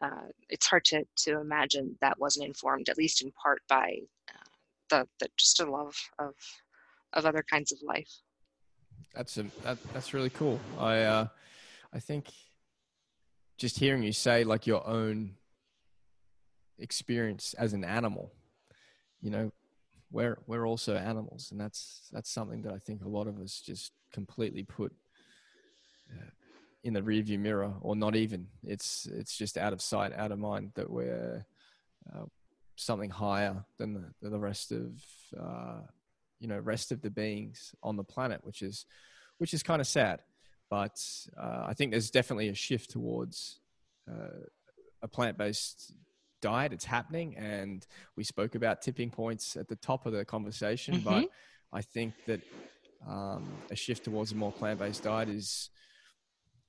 [0.01, 3.97] Uh, it's hard to to imagine that wasn't informed at least in part by
[4.29, 4.45] uh,
[4.91, 6.35] the, the just a love of
[7.12, 8.20] of other kinds of life.
[9.14, 10.61] That's a that, that's really cool.
[10.79, 11.27] I uh
[11.93, 12.27] i think
[13.64, 15.34] just hearing you say like your own
[16.78, 18.32] experience as an animal
[19.22, 19.50] you know
[20.10, 23.62] we're we're also animals and that's that's something that i think a lot of us
[23.64, 24.92] just completely put
[26.12, 26.30] uh,
[26.84, 28.46] in the rearview mirror or not even.
[28.62, 31.44] It's it's just out of sight out of mind that we're
[32.14, 32.24] uh,
[32.76, 34.92] something higher than the, the rest of
[35.38, 35.80] uh,
[36.38, 38.84] you know rest of the beings on the planet which is
[39.38, 40.20] which is kind of sad
[40.75, 40.99] but
[41.45, 43.61] uh, i think there's definitely a shift towards
[44.11, 44.45] uh,
[45.03, 45.95] a plant-based
[46.45, 46.72] diet.
[46.72, 50.97] It's happening, and we spoke about tipping points at the top of the conversation.
[50.97, 51.05] Mm-hmm.
[51.09, 51.29] But
[51.72, 52.41] I think that
[53.09, 55.70] um, a shift towards a more plant-based diet is,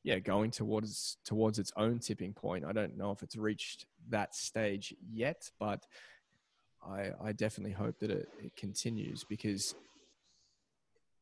[0.03, 2.63] yeah, going towards towards its own tipping point.
[2.65, 5.85] I don't know if it's reached that stage yet, but
[6.87, 9.77] I, I definitely hope that it, it continues because it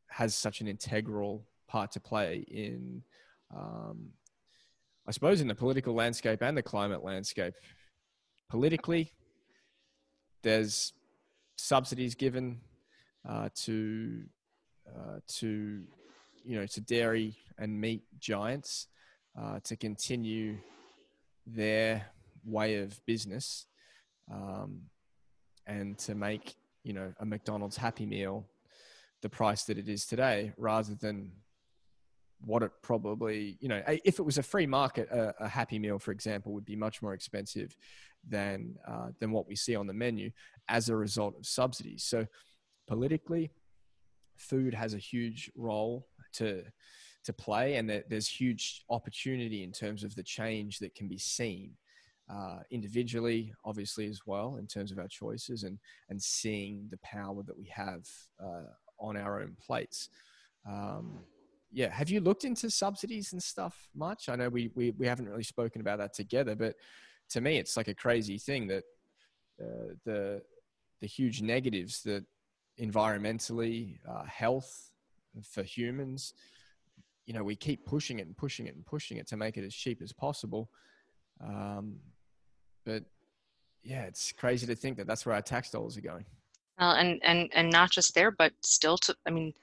[0.10, 3.02] has such an integral part to play in
[3.56, 4.12] um,
[5.08, 7.56] I suppose, in the political landscape and the climate landscape
[8.50, 9.12] politically.
[10.44, 10.94] There's
[11.58, 12.62] subsidies given
[13.28, 14.24] uh, to
[14.88, 15.84] uh, to
[16.44, 18.88] you know to dairy and meat giants
[19.40, 20.58] uh, to continue
[21.46, 22.06] their
[22.46, 23.66] way of business
[24.32, 24.82] um,
[25.66, 28.46] and to make you know a McDonald's Happy Meal
[29.22, 31.32] the price that it is today, rather than
[32.46, 35.98] what it probably you know if it was a free market a, a happy meal
[35.98, 37.76] for example would be much more expensive
[38.28, 40.32] than uh, than what we see on the menu
[40.70, 42.04] as a result of subsidies.
[42.04, 42.26] So
[42.88, 43.52] politically,
[44.38, 46.64] food has a huge role to
[47.26, 51.72] to play, and there's huge opportunity in terms of the change that can be seen
[52.30, 55.78] uh, individually, obviously as well, in terms of our choices and
[56.10, 58.08] and seeing the power that we have
[58.44, 58.64] uh,
[59.00, 60.10] on our own plates.
[60.68, 61.20] Um,
[61.74, 64.30] yeah, have you looked into subsidies and stuff much?
[64.30, 66.76] I know we, we we haven't really spoken about that together, but
[67.32, 68.84] to me, it's like a crazy thing that
[69.62, 70.42] uh, the
[71.02, 72.24] the huge negatives that
[72.80, 74.92] environmentally, uh, health
[75.44, 76.34] for humans,
[77.26, 79.66] you know, we keep pushing it and pushing it and pushing it to make it
[79.66, 80.70] as cheap as possible.
[81.44, 81.98] Um,
[82.86, 83.04] but
[83.84, 86.26] yeah, it's crazy to think that that's where our tax dollars are going.
[86.80, 89.54] Well, and and and not just there, but still to, I mean,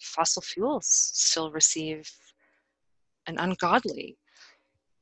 [0.00, 2.10] fossil fuels still receive
[3.26, 4.16] an ungodly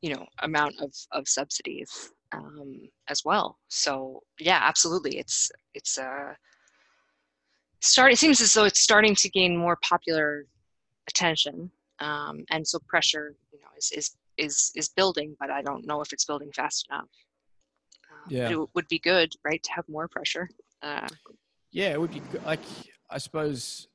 [0.03, 3.59] you know amount of of subsidies um, as well.
[3.69, 6.35] So yeah, absolutely, it's it's a uh,
[7.81, 8.13] start.
[8.13, 10.47] It seems as though it's starting to gain more popular
[11.09, 11.71] attention,
[12.01, 15.37] um, and so pressure, you know, is is is is building.
[15.39, 17.09] But I don't know if it's building fast enough.
[18.11, 20.49] Um, yeah, it would be good, right, to have more pressure.
[20.83, 21.09] Uh,
[21.71, 22.61] yeah, it would be like
[23.11, 23.89] I suppose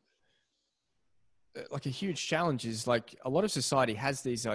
[1.69, 4.47] like a huge challenge is like a lot of society has these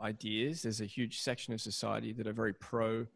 [0.00, 0.62] ideas.
[0.62, 3.06] There's a huge section of society that are very pro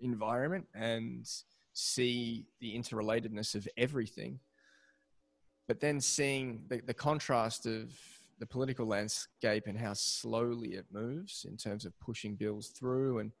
[0.00, 1.28] environment and
[1.72, 4.38] see the interrelatedness of everything.
[5.66, 7.92] But then seeing the, the contrast of
[8.38, 13.18] the political landscape and how slowly it moves in terms of pushing bills through.
[13.18, 13.32] And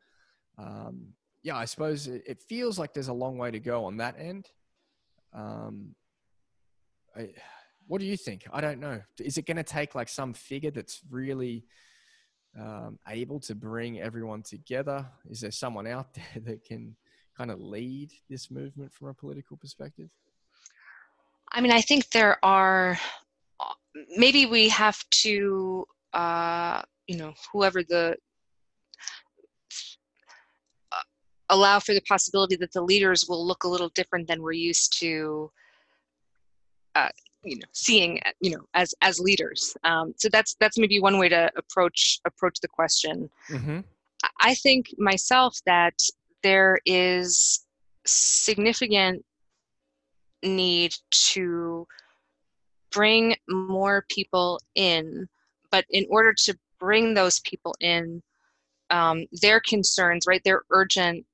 [0.58, 1.08] um,
[1.42, 4.16] yeah, I suppose it, it, feels like there's a long way to go on that
[4.18, 4.50] end.
[5.32, 5.94] Um,
[7.14, 7.30] I,
[7.86, 8.46] what do you think?
[8.52, 9.00] I don't know.
[9.20, 11.64] Is it going to take like some figure that's really
[12.58, 15.06] um, able to bring everyone together?
[15.30, 16.96] Is there someone out there that can
[17.36, 20.08] kind of lead this movement from a political perspective?
[21.52, 22.98] I mean, I think there are.
[24.16, 28.14] Maybe we have to, uh, you know, whoever the
[30.92, 30.96] uh,
[31.48, 34.98] allow for the possibility that the leaders will look a little different than we're used
[35.00, 35.50] to
[36.94, 37.08] uh,
[37.46, 41.28] you know seeing you know as as leaders um, so that's that's maybe one way
[41.28, 43.80] to approach approach the question mm-hmm.
[44.40, 45.94] i think myself that
[46.42, 47.64] there is
[48.04, 49.24] significant
[50.42, 51.86] need to
[52.90, 55.26] bring more people in
[55.70, 58.22] but in order to bring those people in
[58.90, 61.24] um, their concerns right their urgent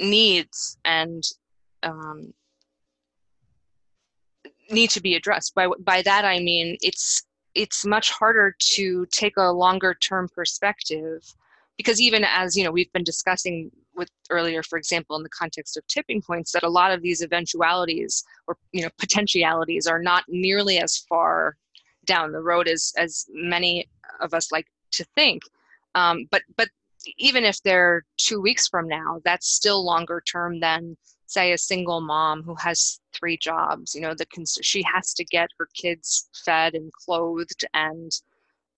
[0.00, 1.22] needs and
[1.82, 2.32] um,
[4.72, 5.54] need to be addressed.
[5.54, 7.22] By by that I mean it's
[7.54, 11.22] it's much harder to take a longer term perspective
[11.76, 15.76] because even as you know we've been discussing with earlier, for example, in the context
[15.76, 20.24] of tipping points, that a lot of these eventualities or you know potentialities are not
[20.28, 21.56] nearly as far
[22.04, 23.88] down the road as as many
[24.20, 25.42] of us like to think.
[25.94, 26.68] Um, but but
[27.18, 30.96] even if they're two weeks from now, that's still longer term than
[31.32, 33.94] say a single mom who has three jobs.
[33.94, 34.26] You know, the
[34.62, 38.10] she has to get her kids fed and clothed and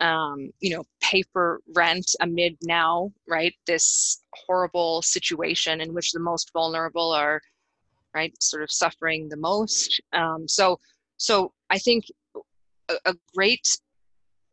[0.01, 6.21] um, you know, pay for rent amid now, right, this horrible situation in which the
[6.21, 7.41] most vulnerable are,
[8.15, 10.01] right, sort of suffering the most.
[10.13, 10.79] Um, so,
[11.17, 12.05] so I think
[12.89, 13.69] a, a great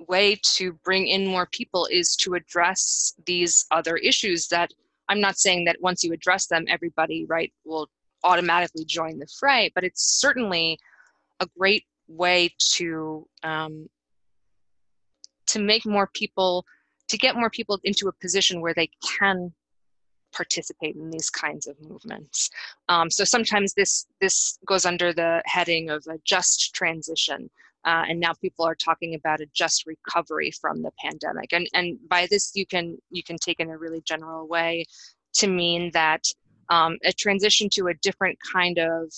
[0.07, 4.71] way to bring in more people is to address these other issues that
[5.11, 7.89] I'm not saying that once you address them, everybody, right, will
[8.23, 10.79] automatically join the fray, but it's certainly
[11.41, 13.89] a great way to um,
[15.47, 16.65] to make more people
[17.09, 19.51] to get more people into a position where they can
[20.33, 22.49] participate in these kinds of movements.
[22.87, 27.49] Um, so sometimes this this goes under the heading of a just transition,
[27.85, 31.51] uh, and now people are talking about a just recovery from the pandemic.
[31.53, 34.85] And and by this you can you can take in a really general way
[35.33, 36.23] to mean that
[36.69, 39.11] um, a transition to a different kind of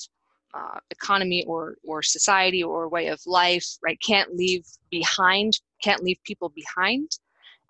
[0.53, 6.18] uh, economy or or society or way of life right can't leave behind can't leave
[6.24, 7.09] people behind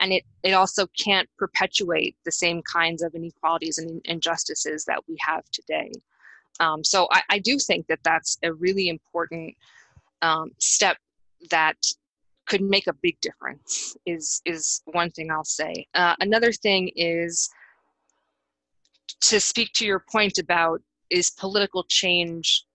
[0.01, 5.15] and it it also can't perpetuate the same kinds of inequalities and injustices that we
[5.19, 5.91] have today
[6.59, 9.55] um, so I, I, do think that that's a really important
[10.24, 10.97] um, step
[11.51, 11.78] that
[12.45, 17.49] could make a big difference is is one thing i'll say uh, another thing is
[19.21, 22.65] to speak to your point about is political change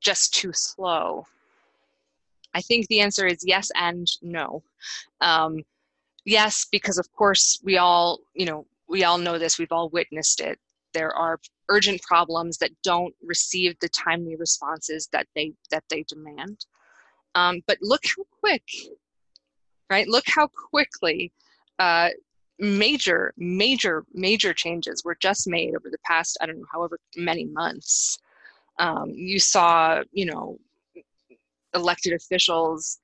[0.00, 1.26] just too slow?
[2.54, 4.62] I think the answer is yes and no.
[5.20, 5.62] Um,
[6.24, 10.40] yes, because of course we all, you know, we all know this, we've all witnessed
[10.40, 10.58] it.
[10.92, 11.40] There are
[11.70, 16.66] urgent problems that don't receive the timely responses that they that they demand.
[17.34, 18.64] Um, but look how quick,
[19.90, 20.08] right?
[20.08, 21.32] Look how quickly
[21.78, 22.10] uh,
[22.58, 27.46] major, major, major changes were just made over the past, I don't know, however many
[27.46, 28.18] months
[28.78, 30.58] um, you saw, you know,
[31.74, 33.00] elected officials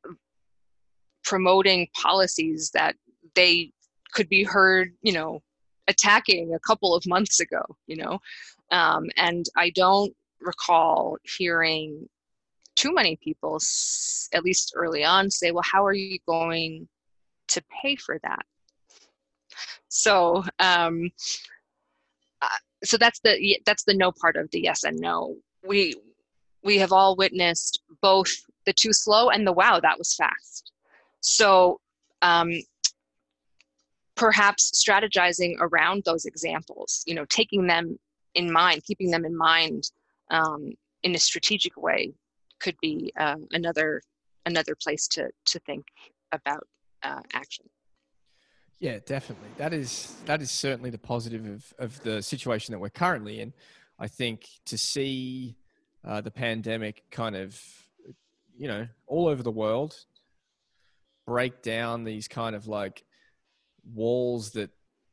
[1.24, 2.97] promoting policies that
[3.35, 3.70] they
[4.12, 5.41] could be heard, you know,
[5.89, 8.18] attacking a couple of months ago, you know.
[8.70, 12.09] Um, and I don't recall hearing
[12.79, 13.59] too many people,
[14.33, 16.87] at least early on, say, well, how are you going
[17.49, 18.47] to pay for that?
[19.89, 21.11] So, um,
[22.41, 22.49] uh,
[22.85, 25.95] so that's the that's the no part of the yes and no we
[26.62, 28.31] we have all witnessed both
[28.66, 30.70] the too slow and the wow that was fast
[31.20, 31.81] so
[32.22, 32.53] um,
[34.14, 37.99] perhaps strategizing around those examples you know taking them
[38.35, 39.91] in mind keeping them in mind
[40.31, 40.72] um,
[41.03, 42.12] in a strategic way
[42.61, 44.02] could be uh, another
[44.46, 45.84] another place to to think
[46.32, 46.66] about
[47.02, 47.64] uh, action
[48.80, 52.88] yeah definitely that is that is certainly the positive of, of the situation that we're
[52.88, 53.52] currently in
[53.98, 55.56] I think to see
[56.04, 57.61] uh, the pandemic kind of,
[58.56, 59.96] you know, all over the world
[61.26, 63.04] break down these kind of like
[63.92, 64.70] walls that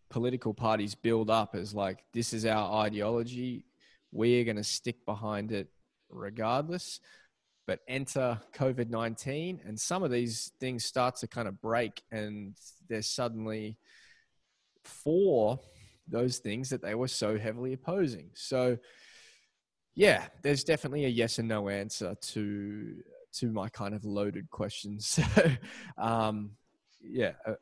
[0.10, 3.66] political parties build up as like, this is our ideology.
[4.12, 5.68] We're going to stick behind it
[6.10, 7.00] regardless.
[7.68, 12.56] But enter COVID 19, and some of these things start to kind of break, and
[12.88, 13.78] there's suddenly
[14.84, 15.60] for
[16.08, 18.30] those things that they were so heavily opposing.
[18.34, 18.78] So,
[19.96, 23.04] yeah, there's definitely a yes and no answer to
[23.34, 25.20] to my kind of loaded questions.
[25.36, 25.44] So,
[25.98, 26.52] um,
[27.02, 27.56] yeah, uh,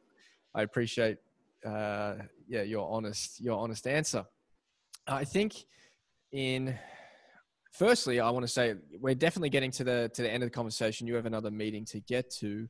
[0.53, 1.17] I appreciate
[1.65, 2.15] uh,
[2.47, 4.25] yeah your honest your honest answer.
[5.07, 5.65] I think
[6.31, 6.77] in
[7.73, 10.55] firstly, I want to say we're definitely getting to the to the end of the
[10.55, 11.07] conversation.
[11.07, 12.67] You have another meeting to get to.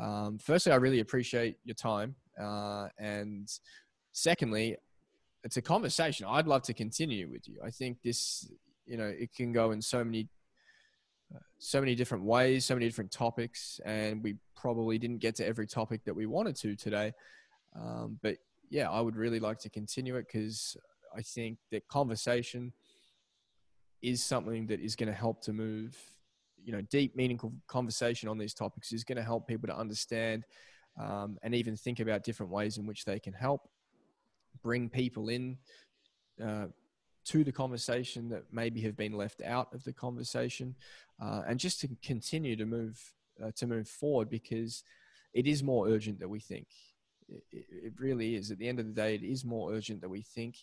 [0.00, 3.48] Um, firstly, I really appreciate your time, uh, and
[4.12, 4.76] secondly,
[5.44, 7.60] it's a conversation I'd love to continue with you.
[7.64, 8.50] I think this,
[8.86, 10.28] you know, it can go in so many,
[11.58, 15.66] so many different ways, so many different topics, and we probably didn't get to every
[15.66, 17.12] topic that we wanted to today.
[17.74, 18.36] Um, but
[18.68, 20.76] yeah, I would really like to continue it because
[21.16, 22.72] I think that conversation
[24.02, 25.96] is something that is going to help to move,
[26.62, 30.44] you know, deep, meaningful conversation on these topics is going to help people to understand
[30.98, 33.68] um, and even think about different ways in which they can help
[34.62, 35.56] bring people in
[36.44, 36.66] uh,
[37.24, 40.74] to the conversation that maybe have been left out of the conversation,
[41.22, 42.98] uh, and just to continue to move
[43.42, 44.82] uh, to move forward because
[45.32, 46.66] it is more urgent than we think.
[47.28, 48.50] It, it, really is.
[48.50, 50.56] At the end of the day, it is more urgent than we think,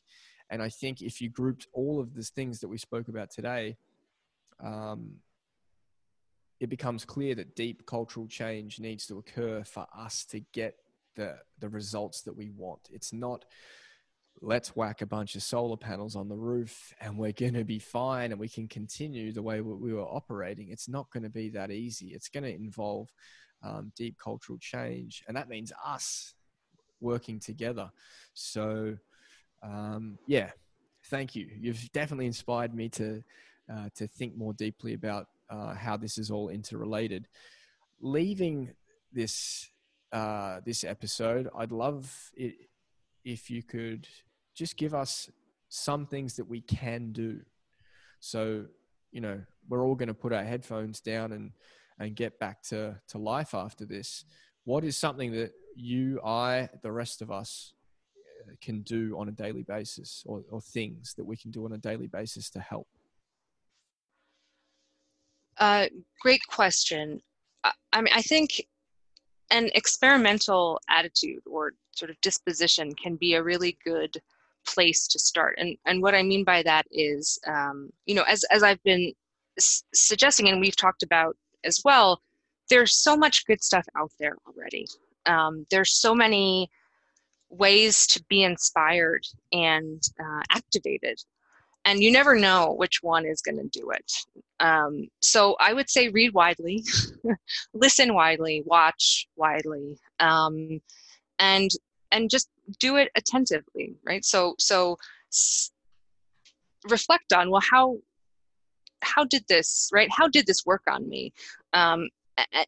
[0.50, 3.78] And I think if you grouped all of these things that we spoke about today,
[4.64, 5.16] um,
[6.60, 10.76] it becomes clear that deep cultural change needs to occur for us to get
[11.16, 12.82] the the results that we want.
[12.92, 13.46] It's not
[14.42, 17.80] let's whack a bunch of solar panels on the roof and we're going to be
[17.80, 20.70] fine and we can continue the way we were operating.
[20.70, 22.08] It's not going to be that easy.
[22.08, 23.10] It's going to involve
[23.64, 26.34] um, deep cultural change, and that means us
[27.00, 27.90] working together.
[28.34, 28.98] So,
[29.64, 30.52] um, yeah,
[31.06, 31.48] thank you.
[31.60, 33.24] You've definitely inspired me to
[33.72, 37.28] uh, to think more deeply about uh, how this is all interrelated.
[38.00, 38.74] Leaving
[39.12, 39.70] this
[40.12, 42.56] uh, this episode, I'd love it
[43.26, 44.08] if you could
[44.56, 45.30] just give us
[45.70, 47.42] some things that we can do.
[48.20, 48.66] So,
[49.12, 51.52] you know, we're all going to put our headphones down and
[52.00, 54.24] and get back to to life after this.
[54.64, 57.74] What is something that you, I, the rest of us
[58.62, 61.78] can do on a daily basis, or, or things that we can do on a
[61.78, 62.88] daily basis to help?
[65.58, 65.88] Uh,
[66.22, 67.22] great question.
[67.92, 68.68] I mean, I think
[69.50, 74.22] an experimental attitude or sort of disposition can be a really good
[74.66, 75.56] place to start.
[75.58, 79.14] And and what I mean by that is, um, you know, as as I've been
[79.58, 82.22] s- suggesting, and we've talked about as well,
[82.70, 84.86] there's so much good stuff out there already.
[85.26, 86.70] Um, there's so many
[87.50, 91.18] ways to be inspired and uh, activated
[91.88, 94.12] and you never know which one is going to do it.
[94.60, 96.84] Um, so I would say read widely,
[97.74, 100.82] listen widely, watch widely, um,
[101.40, 101.72] and
[102.12, 102.50] and just
[102.80, 104.26] do it attentively, right?
[104.26, 104.98] So so
[105.32, 105.72] s-
[106.90, 107.98] reflect on well how
[109.02, 111.32] how did this right how did this work on me
[111.74, 112.10] um,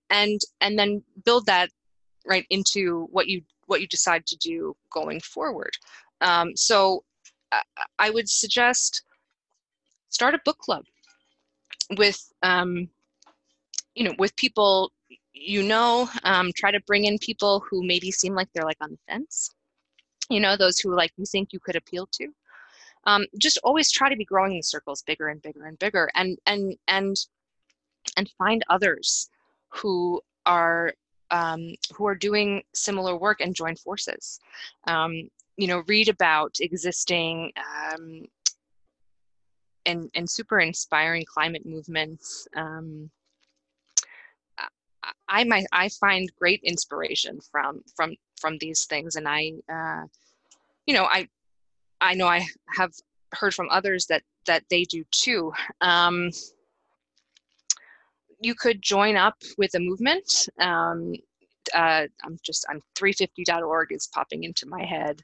[0.09, 1.69] and and then build that
[2.25, 5.71] right into what you what you decide to do going forward.
[6.21, 7.03] Um, so
[7.97, 9.03] I would suggest
[10.09, 10.83] start a book club
[11.97, 12.89] with um,
[13.95, 14.91] you know with people
[15.33, 18.91] you know um, try to bring in people who maybe seem like they're like on
[18.91, 19.55] the fence
[20.29, 22.27] you know those who like you think you could appeal to.
[23.05, 26.37] Um, just always try to be growing the circles bigger and bigger and bigger and
[26.45, 27.15] and and
[28.17, 29.29] and find others
[29.69, 30.93] who are
[31.31, 34.39] um, who are doing similar work and join forces
[34.87, 38.23] um, you know read about existing um,
[39.85, 42.47] and, and super inspiring climate movements.
[42.55, 43.09] Um,
[45.27, 50.05] I, I, I find great inspiration from from from these things, and I, uh,
[50.85, 51.27] you know, I
[52.01, 52.45] I know I
[52.77, 52.91] have
[53.33, 55.53] heard from others that that they do too.
[55.81, 56.31] Um,
[58.39, 60.47] you could join up with a movement.
[60.59, 61.13] Um,
[61.73, 65.21] uh, I'm just I'm 350.org is popping into my head.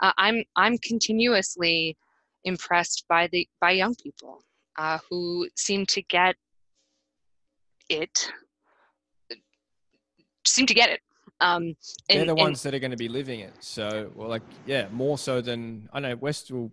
[0.00, 1.96] Uh, I'm I'm continuously
[2.44, 4.42] impressed by the by young people
[4.78, 6.36] uh, who seem to get
[7.88, 8.30] it
[10.46, 11.00] seem to get it
[11.40, 11.74] um,
[12.10, 14.86] and, they're the ones that are going to be living it so well like yeah
[14.92, 16.72] more so than i know west will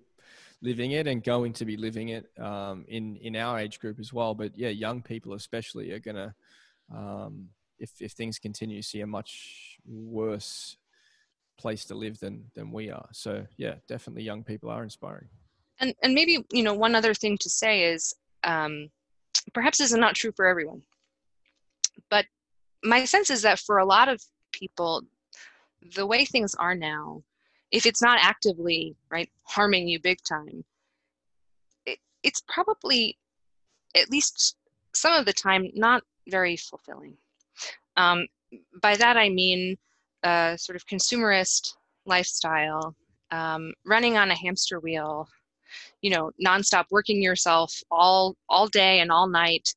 [0.70, 4.12] living it and going to be living it um, in in our age group as
[4.12, 4.34] well.
[4.34, 6.34] But yeah young people especially are to
[6.94, 9.32] um, if if things continue see a much
[9.86, 10.78] worse
[11.58, 13.10] place to live than than we are.
[13.12, 15.30] So yeah definitely young people are inspiring.
[15.80, 18.14] And and maybe you know one other thing to say is
[18.44, 18.90] um,
[19.54, 20.82] perhaps this is not true for everyone
[22.10, 22.26] but
[22.84, 24.22] my sense is that for a lot of
[24.52, 25.02] people
[25.96, 27.22] the way things are now
[27.76, 30.64] if it's not actively right harming you big time
[31.86, 33.18] it, it's probably
[33.96, 34.56] at least
[34.94, 37.18] some of the time not very fulfilling.
[37.98, 38.28] Um,
[38.82, 39.78] by that i mean
[40.24, 41.74] a sort of consumerist
[42.06, 42.96] lifestyle
[43.32, 45.28] um, running on a hamster wheel
[46.02, 49.74] you know nonstop working yourself all all day and all night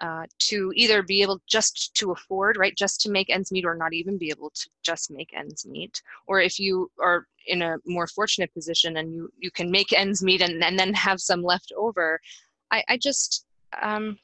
[0.00, 3.74] uh, to either be able just to afford right just to make ends meet or
[3.74, 6.00] not even be able to just make ends meet.
[6.26, 10.22] Or if you are in a more fortunate position and you you can make ends
[10.22, 12.20] meet and, and then have some left over
[12.70, 13.46] i i just
[13.80, 14.18] um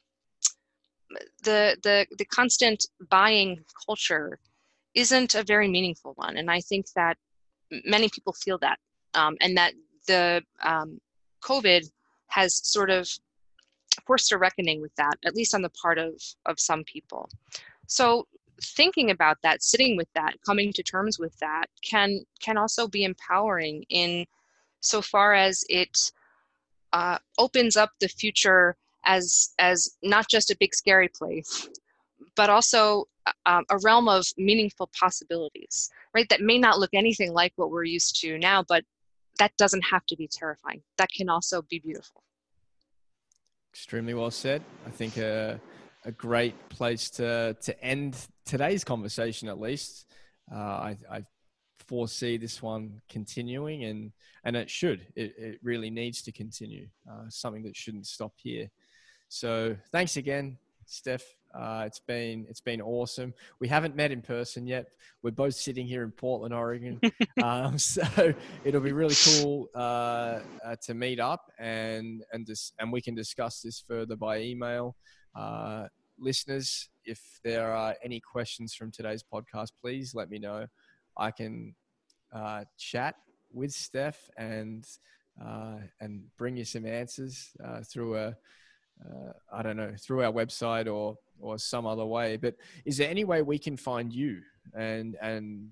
[1.43, 4.39] the the the constant buying culture
[4.93, 6.37] isn't a very meaningful one.
[6.37, 7.17] And i think that
[7.83, 8.77] many people feel that
[9.15, 9.73] um, and that
[10.07, 10.99] the um,
[11.43, 11.89] COVID
[12.27, 13.09] has sort of
[14.05, 16.13] forced a reckoning with that, at least on the part of,
[16.45, 17.29] of some people.
[17.87, 18.27] So
[18.61, 23.03] thinking about that, sitting with that, coming to terms with that can can also be
[23.03, 24.25] empowering in
[24.79, 26.11] so far as it
[26.93, 31.69] uh, opens up the future as as not just a big scary place,
[32.35, 33.05] but also
[33.45, 36.27] uh, a realm of meaningful possibilities, right?
[36.29, 38.83] That may not look anything like what we're used to now, but
[39.39, 40.81] that doesn't have to be terrifying.
[40.97, 42.23] That can also be beautiful.
[43.75, 44.63] Extremely well said.
[44.87, 45.59] I think a,
[46.05, 48.15] a great place to, to end
[48.45, 50.05] today's conversation, at least.
[50.49, 51.25] Uh, I, I
[51.85, 54.13] foresee this one continuing, and,
[54.45, 55.05] and it should.
[55.17, 58.71] It, it really needs to continue, uh, something that shouldn't stop here.
[59.27, 61.25] So thanks again, Steph.
[61.55, 63.33] Uh, it's been it's been awesome.
[63.59, 64.87] We haven't met in person yet.
[65.21, 66.99] We're both sitting here in Portland, Oregon,
[67.43, 68.33] um, so
[68.63, 73.15] it'll be really cool uh, uh, to meet up and and dis- and we can
[73.15, 74.95] discuss this further by email.
[75.33, 75.87] Uh,
[76.19, 80.67] listeners, if there are any questions from today's podcast, please let me know.
[81.17, 81.75] I can
[82.33, 83.15] uh, chat
[83.53, 84.85] with Steph and
[85.41, 87.51] uh, and bring you some answers
[87.89, 88.35] through a
[89.03, 92.37] uh, I don't know, through our website or or some other way.
[92.37, 92.55] But
[92.85, 94.41] is there any way we can find you
[94.73, 95.71] and and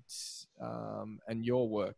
[0.60, 1.96] um, and your work?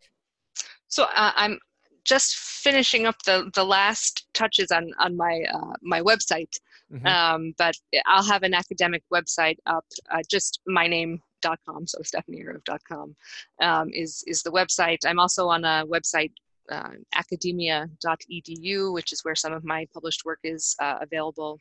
[0.89, 1.59] So uh, I'm
[2.05, 6.57] just finishing up the the last touches on on my uh, my website.
[6.93, 7.07] Mm-hmm.
[7.07, 7.75] Um, but
[8.07, 13.17] I'll have an academic website up, uh, just my name.com, so stephanieerev.com
[13.61, 14.99] um, is, is the website.
[15.05, 16.33] I'm also on a website
[16.71, 21.59] uh, academia.edu, which is where some of my published work is uh, available.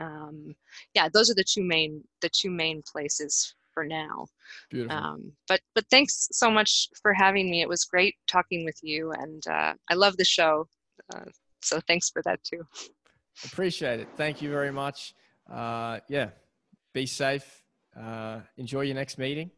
[0.00, 0.54] Um,
[0.94, 4.26] yeah, those are the two main the two main places for now.
[4.70, 4.96] Beautiful.
[4.96, 7.62] Um, but but thanks so much for having me.
[7.62, 10.68] It was great talking with you, and uh, I love the show.
[11.14, 11.24] Uh,
[11.62, 12.62] so thanks for that too.
[13.44, 14.08] Appreciate it.
[14.16, 15.14] Thank you very much.
[15.50, 16.30] Uh, yeah,
[16.92, 17.62] be safe.
[17.98, 19.50] Uh, enjoy your next meeting,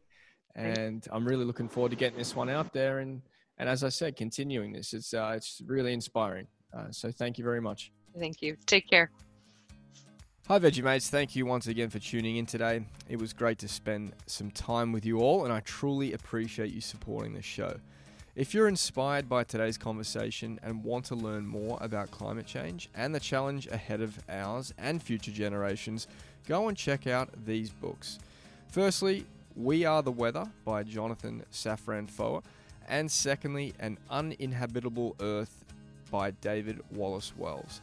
[0.55, 3.21] and I'm really looking forward to getting this one out there and
[3.57, 6.47] and as I said, continuing this, it's uh, it's really inspiring.
[6.75, 7.91] Uh, so thank you very much.
[8.17, 8.55] Thank you.
[8.65, 9.11] Take care.
[10.47, 11.09] Hi, Veggie Mates.
[11.09, 12.85] Thank you once again for tuning in today.
[13.09, 16.79] It was great to spend some time with you all, and I truly appreciate you
[16.79, 17.75] supporting the show.
[18.33, 23.13] If you're inspired by today's conversation and want to learn more about climate change and
[23.13, 26.07] the challenge ahead of ours and future generations,
[26.47, 28.17] go and check out these books.
[28.69, 29.25] Firstly,
[29.57, 32.41] We Are the Weather by Jonathan Safran Foer
[32.87, 35.65] and secondly, An Uninhabitable Earth
[36.09, 37.81] by David Wallace Wells.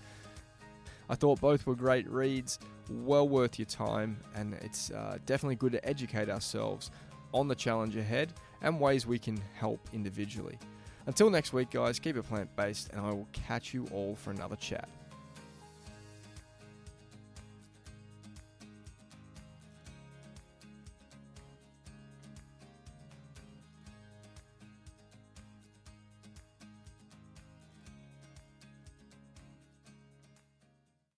[1.09, 2.59] I thought both were great reads,
[2.89, 6.91] well worth your time, and it's uh, definitely good to educate ourselves
[7.33, 8.33] on the challenge ahead
[8.63, 10.59] and ways we can help individually.
[11.07, 14.31] Until next week, guys, keep it plant based, and I will catch you all for
[14.31, 14.89] another chat.